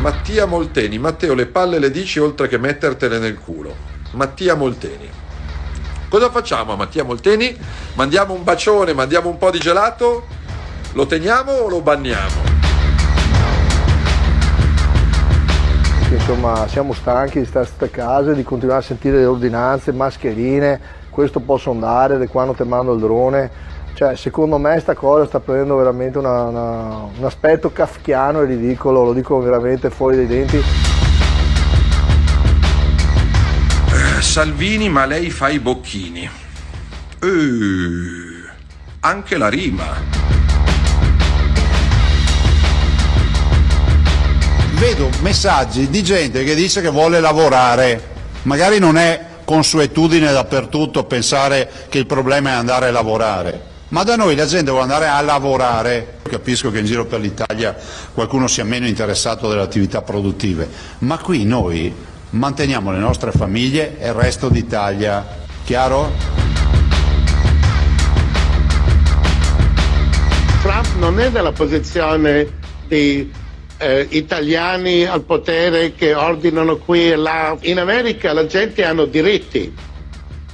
[0.00, 0.98] Mattia Molteni.
[0.98, 3.76] Matteo, le palle le dici oltre che mettertele nel culo.
[4.10, 5.21] Mattia Molteni.
[6.12, 7.56] Cosa facciamo a Mattia Molteni?
[7.94, 10.26] Mandiamo un bacione, mandiamo un po' di gelato?
[10.92, 12.42] Lo teniamo o lo banniamo?
[16.10, 21.40] Insomma, siamo stanchi di stare a casa, di continuare a sentire le ordinanze, mascherine, questo
[21.40, 23.50] posso andare, da quando ti mando il drone
[23.94, 29.04] cioè, secondo me sta cosa sta prendendo veramente una, una, un aspetto kafkiano e ridicolo,
[29.04, 30.91] lo dico veramente fuori dai denti.
[34.32, 36.26] Salvini, ma lei fa i bocchini.
[37.20, 38.48] Uh,
[39.00, 39.84] anche la rima.
[44.72, 48.08] Vedo messaggi di gente che dice che vuole lavorare.
[48.44, 54.16] Magari non è consuetudine dappertutto pensare che il problema è andare a lavorare ma da
[54.16, 56.20] noi la gente vuole andare a lavorare.
[56.22, 57.76] Capisco che in giro per l'Italia
[58.14, 60.66] qualcuno sia meno interessato delle attività produttive,
[61.00, 61.94] ma qui noi
[62.32, 65.26] manteniamo le nostre famiglie e il resto d'Italia.
[65.64, 66.10] Chiaro?
[70.60, 72.46] Trump non è nella posizione
[72.86, 73.32] di
[73.78, 77.56] eh, italiani al potere che ordinano qui e là.
[77.62, 79.74] In America la gente ha diritti,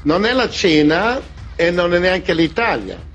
[0.03, 1.21] non è la Cina
[1.57, 3.07] e non è neanche l'Italia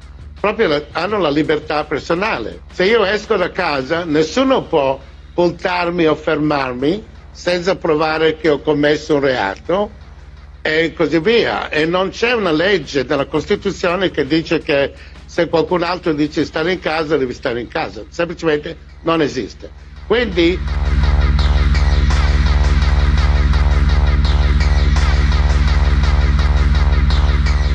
[0.43, 2.63] proprio la, hanno la libertà personale.
[2.73, 4.99] Se io esco da casa, nessuno può
[5.33, 7.01] puntarmi o fermarmi
[7.33, 9.91] senza provare che ho commesso un reato
[10.61, 11.69] e così via.
[11.69, 14.93] E non c'è una legge della Costituzione che dice che
[15.25, 18.05] se qualcun altro dice stare in casa, devi stare in casa.
[18.09, 19.71] Semplicemente non esiste.
[20.05, 20.57] Quindi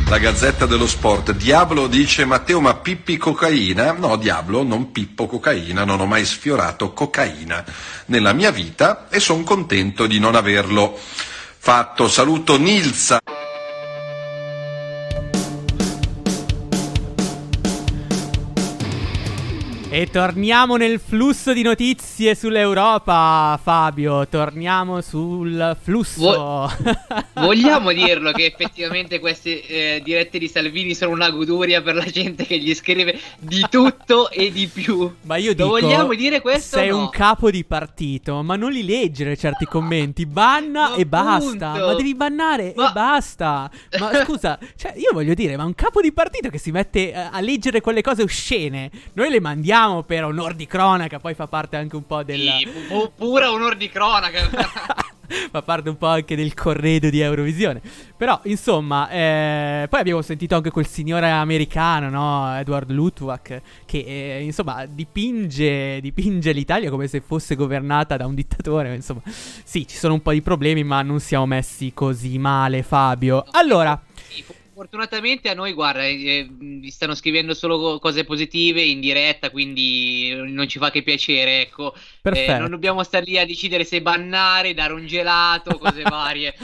[0.09, 1.33] la Gazzetta dello Sport.
[1.33, 3.93] Diablo dice Matteo ma pippi cocaina?
[3.93, 7.65] No, Diablo, non pippo cocaina, non ho mai sfiorato cocaina
[8.07, 10.99] nella mia vita e sono contento di non averlo
[11.59, 12.09] fatto.
[12.09, 13.21] Saluto Nilsa.
[19.91, 24.29] E torniamo nel flusso di notizie sull'Europa, Fabio.
[24.29, 26.21] Torniamo sul flusso.
[26.21, 26.71] Vo-
[27.33, 32.45] vogliamo dirlo che effettivamente queste eh, dirette di Salvini sono una goduria per la gente
[32.45, 35.11] che gli scrive di tutto e di più.
[35.23, 36.77] Ma io dico, Lo vogliamo dire questo?
[36.77, 36.99] Sei no?
[36.99, 40.27] un capo di partito, ma non li leggere certi commenti.
[40.27, 41.73] Banna ma e basta.
[41.73, 42.91] Ma devi bannare ma...
[42.91, 43.71] e basta.
[43.99, 47.31] Ma scusa, cioè, io voglio dire, ma un capo di partito che si mette a,
[47.31, 51.47] a leggere quelle cose oscene, noi le mandiamo ringraziamo per onor di cronaca, poi fa
[51.47, 52.41] parte anche un po' del...
[52.41, 54.49] Sì, pu- pura onor di cronaca.
[55.51, 57.81] fa parte un po' anche del corredo di Eurovisione.
[58.17, 62.57] Però, insomma, eh, poi abbiamo sentito anche quel signore americano, no?
[62.57, 68.95] Edward Lutwak, che eh, insomma dipinge, dipinge, l'Italia come se fosse governata da un dittatore.
[68.95, 73.45] Insomma, sì, ci sono un po' di problemi, ma non siamo messi così male, Fabio.
[73.53, 74.01] Allora.
[74.79, 80.69] Fortunatamente a noi, guarda, eh, vi stanno scrivendo solo cose positive in diretta, quindi non
[80.69, 81.93] ci fa che piacere, ecco.
[82.23, 86.55] Eh, non dobbiamo stare lì a decidere se bannare, dare un gelato, cose varie.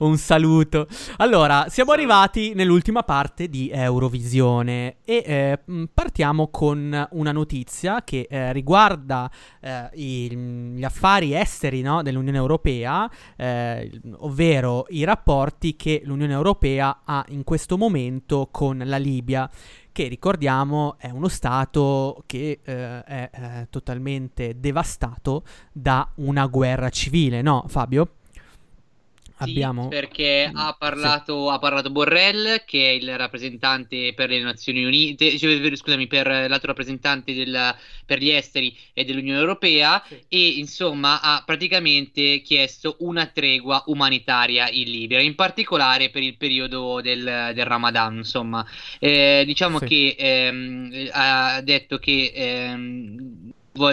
[0.00, 0.88] un saluto.
[1.18, 5.58] Allora, siamo arrivati nell'ultima parte di Eurovisione e eh,
[5.94, 9.30] partiamo con una notizia che eh, riguarda
[9.60, 10.36] eh, i,
[10.74, 17.44] gli affari esteri no, dell'Unione Europea, eh, ovvero i rapporti che l'Unione Europea ha in
[17.44, 19.50] questo momento con la Libia
[19.92, 27.42] che ricordiamo è uno Stato che eh, è eh, totalmente devastato da una guerra civile,
[27.42, 28.17] no Fabio?
[29.38, 29.88] Abbiamo...
[29.88, 31.54] perché ha, parlato, sì.
[31.54, 36.68] ha parlato Borrell, che è il rappresentante per le Nazioni Unite, cioè, scusami, per l'altro
[36.68, 37.74] rappresentante del,
[38.04, 40.18] per gli esteri e dell'Unione Europea, sì.
[40.28, 47.00] e insomma ha praticamente chiesto una tregua umanitaria in Libia, in particolare per il periodo
[47.00, 48.16] del, del Ramadan.
[48.16, 48.66] Insomma,
[48.98, 49.86] eh, diciamo sì.
[49.86, 53.47] che ehm, ha detto che ehm,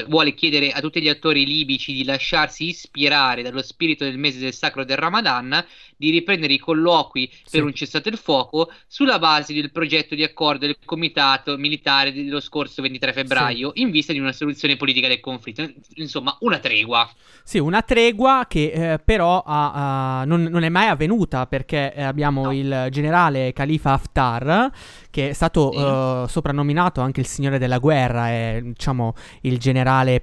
[0.08, 4.54] vuole chiedere a tutti gli attori libici di lasciarsi ispirare dallo spirito del mese del
[4.54, 5.64] sacro del Ramadan,
[5.96, 7.52] di riprendere i colloqui sì.
[7.52, 12.40] per un cessato il fuoco sulla base del progetto di accordo del comitato militare dello
[12.40, 13.82] scorso 23 febbraio sì.
[13.82, 15.70] in vista di una soluzione politica del conflitto.
[15.96, 17.10] Insomma, una tregua.
[17.44, 22.02] Sì, una tregua che eh, però ha, uh, non, non, è mai avvenuta perché eh,
[22.02, 22.52] abbiamo no.
[22.52, 24.72] il generale Khalifa Haftar
[25.12, 25.78] che è stato sì.
[25.78, 29.75] uh, soprannominato anche il signore della guerra, è diciamo il generale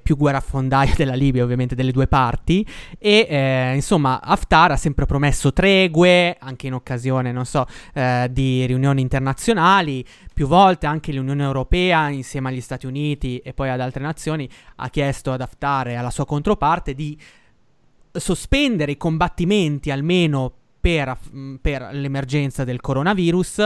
[0.02, 2.66] più guerrafondaio della Libia, ovviamente delle due parti,
[2.98, 8.64] e eh, insomma Haftar ha sempre promesso tregue, anche in occasione, non so, eh, di
[8.66, 14.02] riunioni internazionali, più volte anche l'Unione Europea insieme agli Stati Uniti e poi ad altre
[14.02, 17.18] nazioni ha chiesto ad Haftar e alla sua controparte di
[18.12, 20.52] sospendere i combattimenti almeno
[20.82, 23.58] per, mm, per, l'emergenza del coronavirus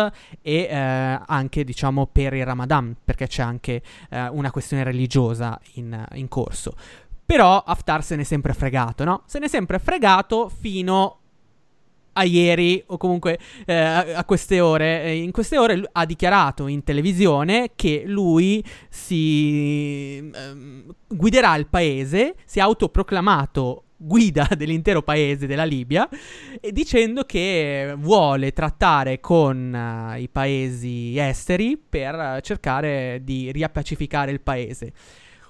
[0.42, 6.06] e eh, anche diciamo per il Ramadan, perché c'è anche eh, una questione religiosa in,
[6.12, 6.74] in, corso.
[7.24, 9.22] Però Haftar se n'è sempre fregato, no?
[9.24, 11.20] Se n'è sempre fregato fino
[12.12, 15.14] a ieri o comunque eh, a queste ore.
[15.14, 22.58] In queste ore ha dichiarato in televisione che lui si eh, guiderà il paese, si
[22.58, 26.08] è autoproclamato guida dell'intero paese della Libia
[26.60, 34.40] e dicendo che vuole trattare con uh, i paesi esteri per cercare di riappacificare il
[34.40, 34.92] paese.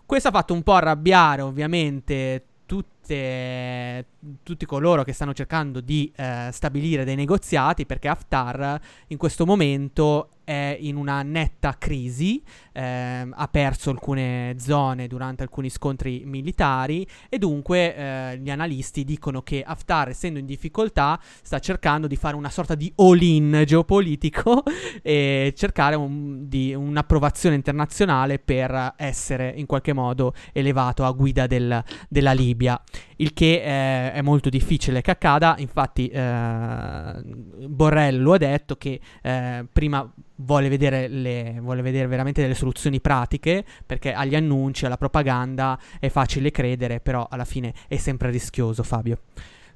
[0.05, 4.07] Questo ha fatto un po' arrabbiare ovviamente tutte,
[4.43, 10.31] tutti coloro che stanno cercando di eh, stabilire dei negoziati perché Haftar in questo momento
[10.45, 12.43] è in una netta crisi,
[12.77, 19.41] eh, ha perso alcune zone durante alcuni scontri militari e dunque eh, gli analisti dicono
[19.41, 24.63] che Haftar, essendo in difficoltà, sta cercando di fare una sorta di all-in geopolitico
[25.01, 31.83] e cercare un, di un'approvazione internazionale per essere in qualche modo elevato a guida del,
[32.09, 32.79] della Libia,
[33.17, 37.23] il che eh, è molto difficile che accada, infatti eh,
[37.69, 42.65] Borrell lo ha detto che eh, prima vuole vedere, le, vuole vedere veramente delle soluzioni
[43.01, 48.83] pratiche, perché agli annunci, alla propaganda è facile credere, però alla fine è sempre rischioso,
[48.83, 49.19] Fabio.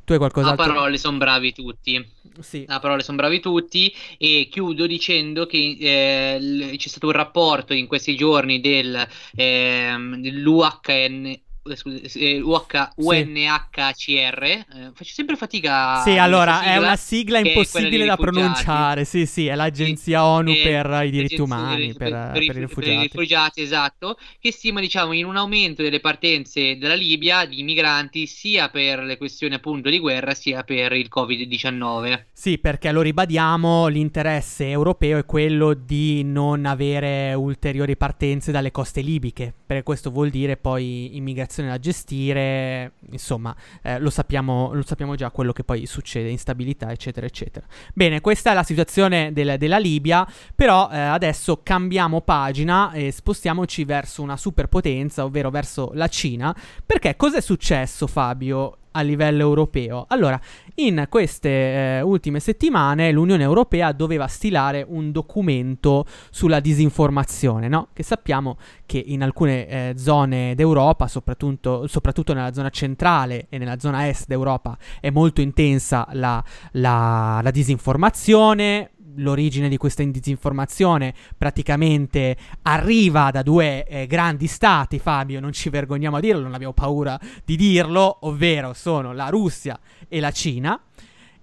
[0.05, 0.64] Tu hai qualcos'altro?
[0.64, 2.05] A parole sono bravi tutti.
[2.41, 2.64] Sì.
[2.66, 3.95] A parole sono bravi tutti.
[4.18, 11.41] E chiudo dicendo che eh, c'è stato un rapporto in questi giorni del, eh, dell'UHN
[11.62, 16.00] eh, scusi, UH, UNHCR, eh, faccio sempre fatica.
[16.02, 19.04] Sì, allora è una sigla impossibile da pronunciare.
[19.04, 22.68] Sì, sì, è l'agenzia ONU eh, per i diritti umani, per, per, per, i rifugiati.
[22.68, 27.62] Per i rifugiati, esatto, che stima diciamo in un aumento delle partenze dalla Libia di
[27.62, 32.24] migranti sia per le questioni appunto di guerra sia per il Covid-19.
[32.32, 39.02] Sì, perché lo ribadiamo, l'interesse europeo è quello di non avere ulteriori partenze dalle coste
[39.02, 44.82] libiche, perché questo vuol dire poi immigrazione situazione da gestire, insomma, eh, lo, sappiamo, lo,
[44.82, 47.66] sappiamo, già quello che poi succede, instabilità, eccetera, eccetera.
[47.92, 53.84] Bene, questa è la situazione del, della Libia, però eh, adesso cambiamo pagina e spostiamoci
[53.84, 56.55] verso una superpotenza, ovvero verso la Cina,
[56.86, 60.05] perché cos'è successo, Fabio, a livello europeo.
[60.09, 60.41] Allora,
[60.76, 67.88] in queste eh, ultime settimane l'Unione Europea doveva stilare un documento sulla disinformazione, no?
[67.93, 73.78] che sappiamo che in alcune eh, zone d'Europa, soprattutto, soprattutto, nella zona centrale e nella
[73.78, 82.36] zona est d'Europa, è molto intensa la, la, la disinformazione, l'origine di questa disinformazione praticamente
[82.62, 87.18] arriva da due eh, grandi stati, Fabio, non ci vergogniamo a dirlo, non abbiamo paura
[87.44, 90.80] di dirlo, ovvero sono la Russia e la Cina.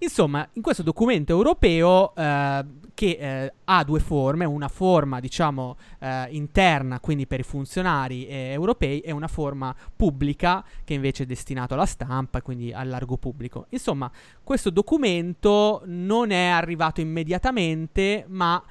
[0.00, 6.26] Insomma, in questo documento europeo eh, che eh, ha due forme, una forma diciamo eh,
[6.30, 11.74] interna, quindi per i funzionari eh, europei, e una forma pubblica che invece è destinato
[11.74, 13.66] alla stampa, quindi al largo pubblico.
[13.70, 14.10] Insomma,
[14.44, 18.62] questo documento non è arrivato immediatamente, ma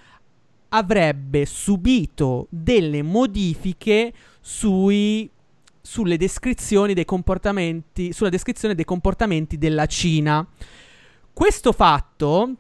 [0.70, 5.30] avrebbe subito delle modifiche sui
[5.80, 10.46] sulle descrizioni dei comportamenti, sulla descrizione dei comportamenti della Cina.
[11.38, 12.52] Questo fatto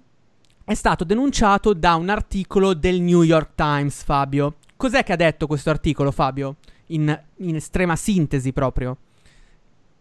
[0.63, 4.57] è stato denunciato da un articolo del New York Times, Fabio.
[4.77, 6.57] Cos'è che ha detto questo articolo, Fabio?
[6.89, 8.97] In, in estrema sintesi proprio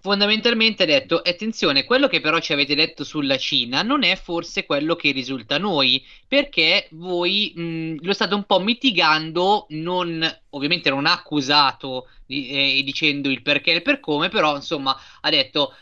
[0.07, 4.64] fondamentalmente ha detto attenzione, quello che però ci avete detto sulla Cina non è forse
[4.64, 10.91] quello che risulta a noi, perché voi mh, lo state un po' mitigando, non, ovviamente
[10.91, 15.72] non ha accusato eh, dicendo il perché e il per come, però insomma ha detto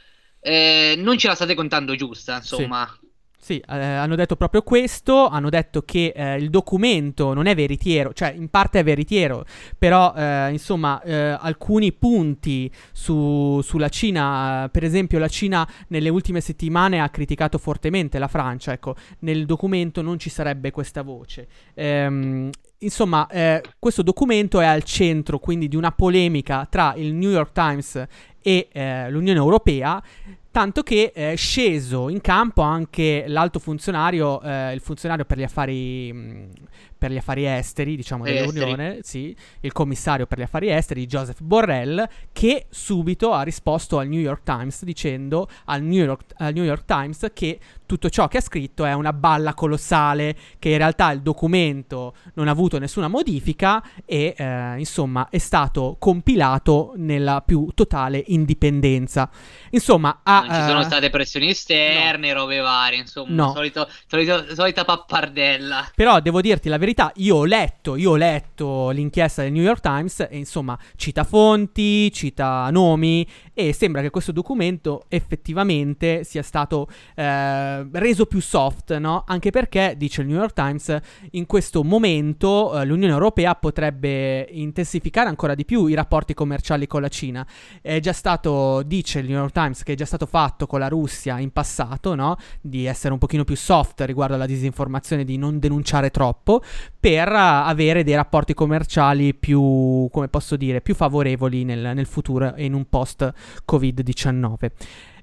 [0.45, 2.87] eh, non ce la state contando giusta, insomma.
[2.87, 3.03] Sì.
[3.45, 8.15] Sì, eh, hanno detto proprio questo, hanno detto che eh, il documento non è veritiero,
[8.15, 9.45] cioè in parte è veritiero,
[9.79, 16.41] però eh, insomma eh, alcuni punti su, sulla Cina, per esempio la Cina nelle ultime
[16.41, 21.47] settimane ha criticato fortemente la Francia, ecco, nel documento non ci sarebbe questa voce.
[21.75, 27.31] Ehm, insomma, eh, questo documento è al centro quindi di una polemica tra il New
[27.31, 28.07] York Times
[28.47, 30.03] e eh, l'Unione Europea
[30.51, 36.13] tanto che è sceso in campo anche l'alto funzionario, eh, il funzionario per gli affari
[36.13, 36.51] mh,
[36.97, 42.09] per gli affari esteri, diciamo, dell'Unione, sì, il commissario per gli affari esteri, Joseph Borrell,
[42.33, 46.85] che subito ha risposto al New York Times dicendo al New York, al New York
[46.87, 51.21] Times che tutto ciò che ha scritto è una balla colossale, che in realtà il
[51.21, 58.23] documento non ha avuto nessuna modifica e eh, insomma è stato compilato nella più totale
[58.29, 59.29] indipendenza.
[59.71, 62.41] Insomma, ha, non ci sono uh, state pressioni esterne, no.
[62.41, 63.53] robe varie, insomma, no.
[63.53, 65.91] solito, solito, solita pappardella.
[65.95, 69.63] Però devo dirti la verità verità, io ho letto, io ho letto l'inchiesta del New
[69.63, 76.43] York Times e insomma cita fonti, cita nomi e sembra che questo documento effettivamente sia
[76.43, 79.25] stato eh, reso più soft, no?
[79.27, 80.97] Anche perché, dice il New York Times,
[81.33, 87.01] in questo momento eh, l'Unione Europea potrebbe intensificare ancora di più i rapporti commerciali con
[87.01, 87.47] la Cina.
[87.81, 90.89] È già stato, dice il New York Times, che è già stato fatto con la
[90.89, 92.37] Russia in passato, no?
[92.61, 96.63] Di essere un pochino più soft riguardo alla disinformazione, di non denunciare troppo
[96.99, 102.65] per avere dei rapporti commerciali più, come posso dire, più favorevoli nel, nel futuro e
[102.65, 103.31] in un post
[103.71, 104.71] Covid-19.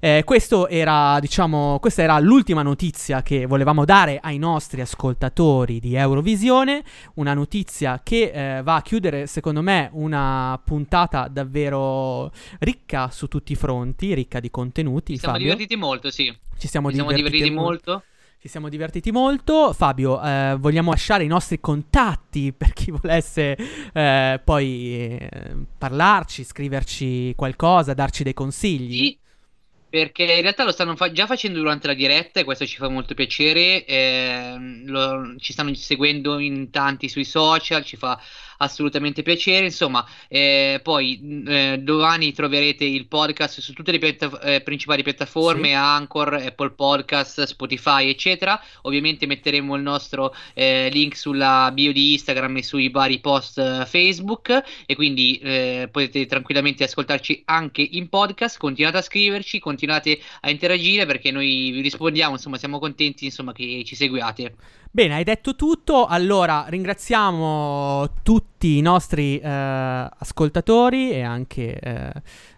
[0.04, 0.24] Eh,
[0.68, 6.82] era, diciamo, questa era l'ultima notizia che volevamo dare ai nostri ascoltatori di Eurovisione,
[7.14, 13.52] una notizia che eh, va a chiudere, secondo me, una puntata davvero ricca su tutti
[13.52, 15.14] i fronti, ricca di contenuti.
[15.14, 15.52] Ci siamo Fabio.
[15.52, 16.36] divertiti molto, sì.
[16.58, 17.90] Ci siamo, Ci divertiti, siamo divertiti molto.
[17.90, 18.04] molto.
[18.42, 19.72] Ci siamo divertiti molto.
[19.72, 23.56] Fabio, eh, vogliamo lasciare i nostri contatti per chi volesse
[23.92, 25.28] eh, poi eh,
[25.78, 29.04] parlarci, scriverci qualcosa, darci dei consigli?
[29.04, 29.18] Sì,
[29.88, 32.88] perché in realtà lo stanno fa- già facendo durante la diretta e questo ci fa
[32.88, 33.84] molto piacere.
[33.84, 38.20] Ehm, lo, ci stanno seguendo in tanti sui social, ci fa
[38.62, 39.66] assolutamente piacere.
[39.66, 45.68] Insomma, eh, poi eh, domani troverete il podcast su tutte le piatta- eh, principali piattaforme,
[45.68, 45.74] sì.
[45.74, 48.60] Anchor, Apple Podcast, Spotify, eccetera.
[48.82, 53.84] Ovviamente metteremo il nostro eh, link sulla bio di Instagram e sui vari post eh,
[53.86, 58.58] Facebook e quindi eh, potete tranquillamente ascoltarci anche in podcast.
[58.58, 63.82] Continuate a scriverci, continuate a interagire perché noi vi rispondiamo, insomma, siamo contenti insomma, che
[63.84, 64.54] ci seguiate.
[64.94, 66.04] Bene, hai detto tutto.
[66.04, 72.12] Allora, ringraziamo tutti i nostri eh, ascoltatori e anche eh,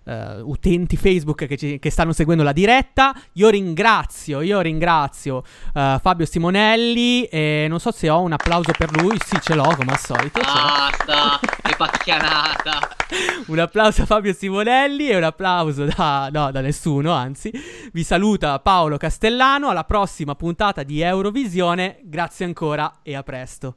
[0.05, 3.14] eh, utenti Facebook che, ci, che, stanno seguendo la diretta.
[3.32, 5.42] Io ringrazio, io ringrazio
[5.74, 9.16] eh, Fabio Simonelli e non so se ho un applauso per lui.
[9.24, 10.40] Sì, ce l'ho come al solito.
[10.40, 12.96] Basta, è pacchianata.
[13.46, 17.50] un applauso a Fabio Simonelli e un applauso da, no, da nessuno, anzi.
[17.92, 19.68] Vi saluta Paolo Castellano.
[19.68, 22.00] Alla prossima puntata di Eurovisione.
[22.02, 23.74] Grazie Grazie ancora e a presto.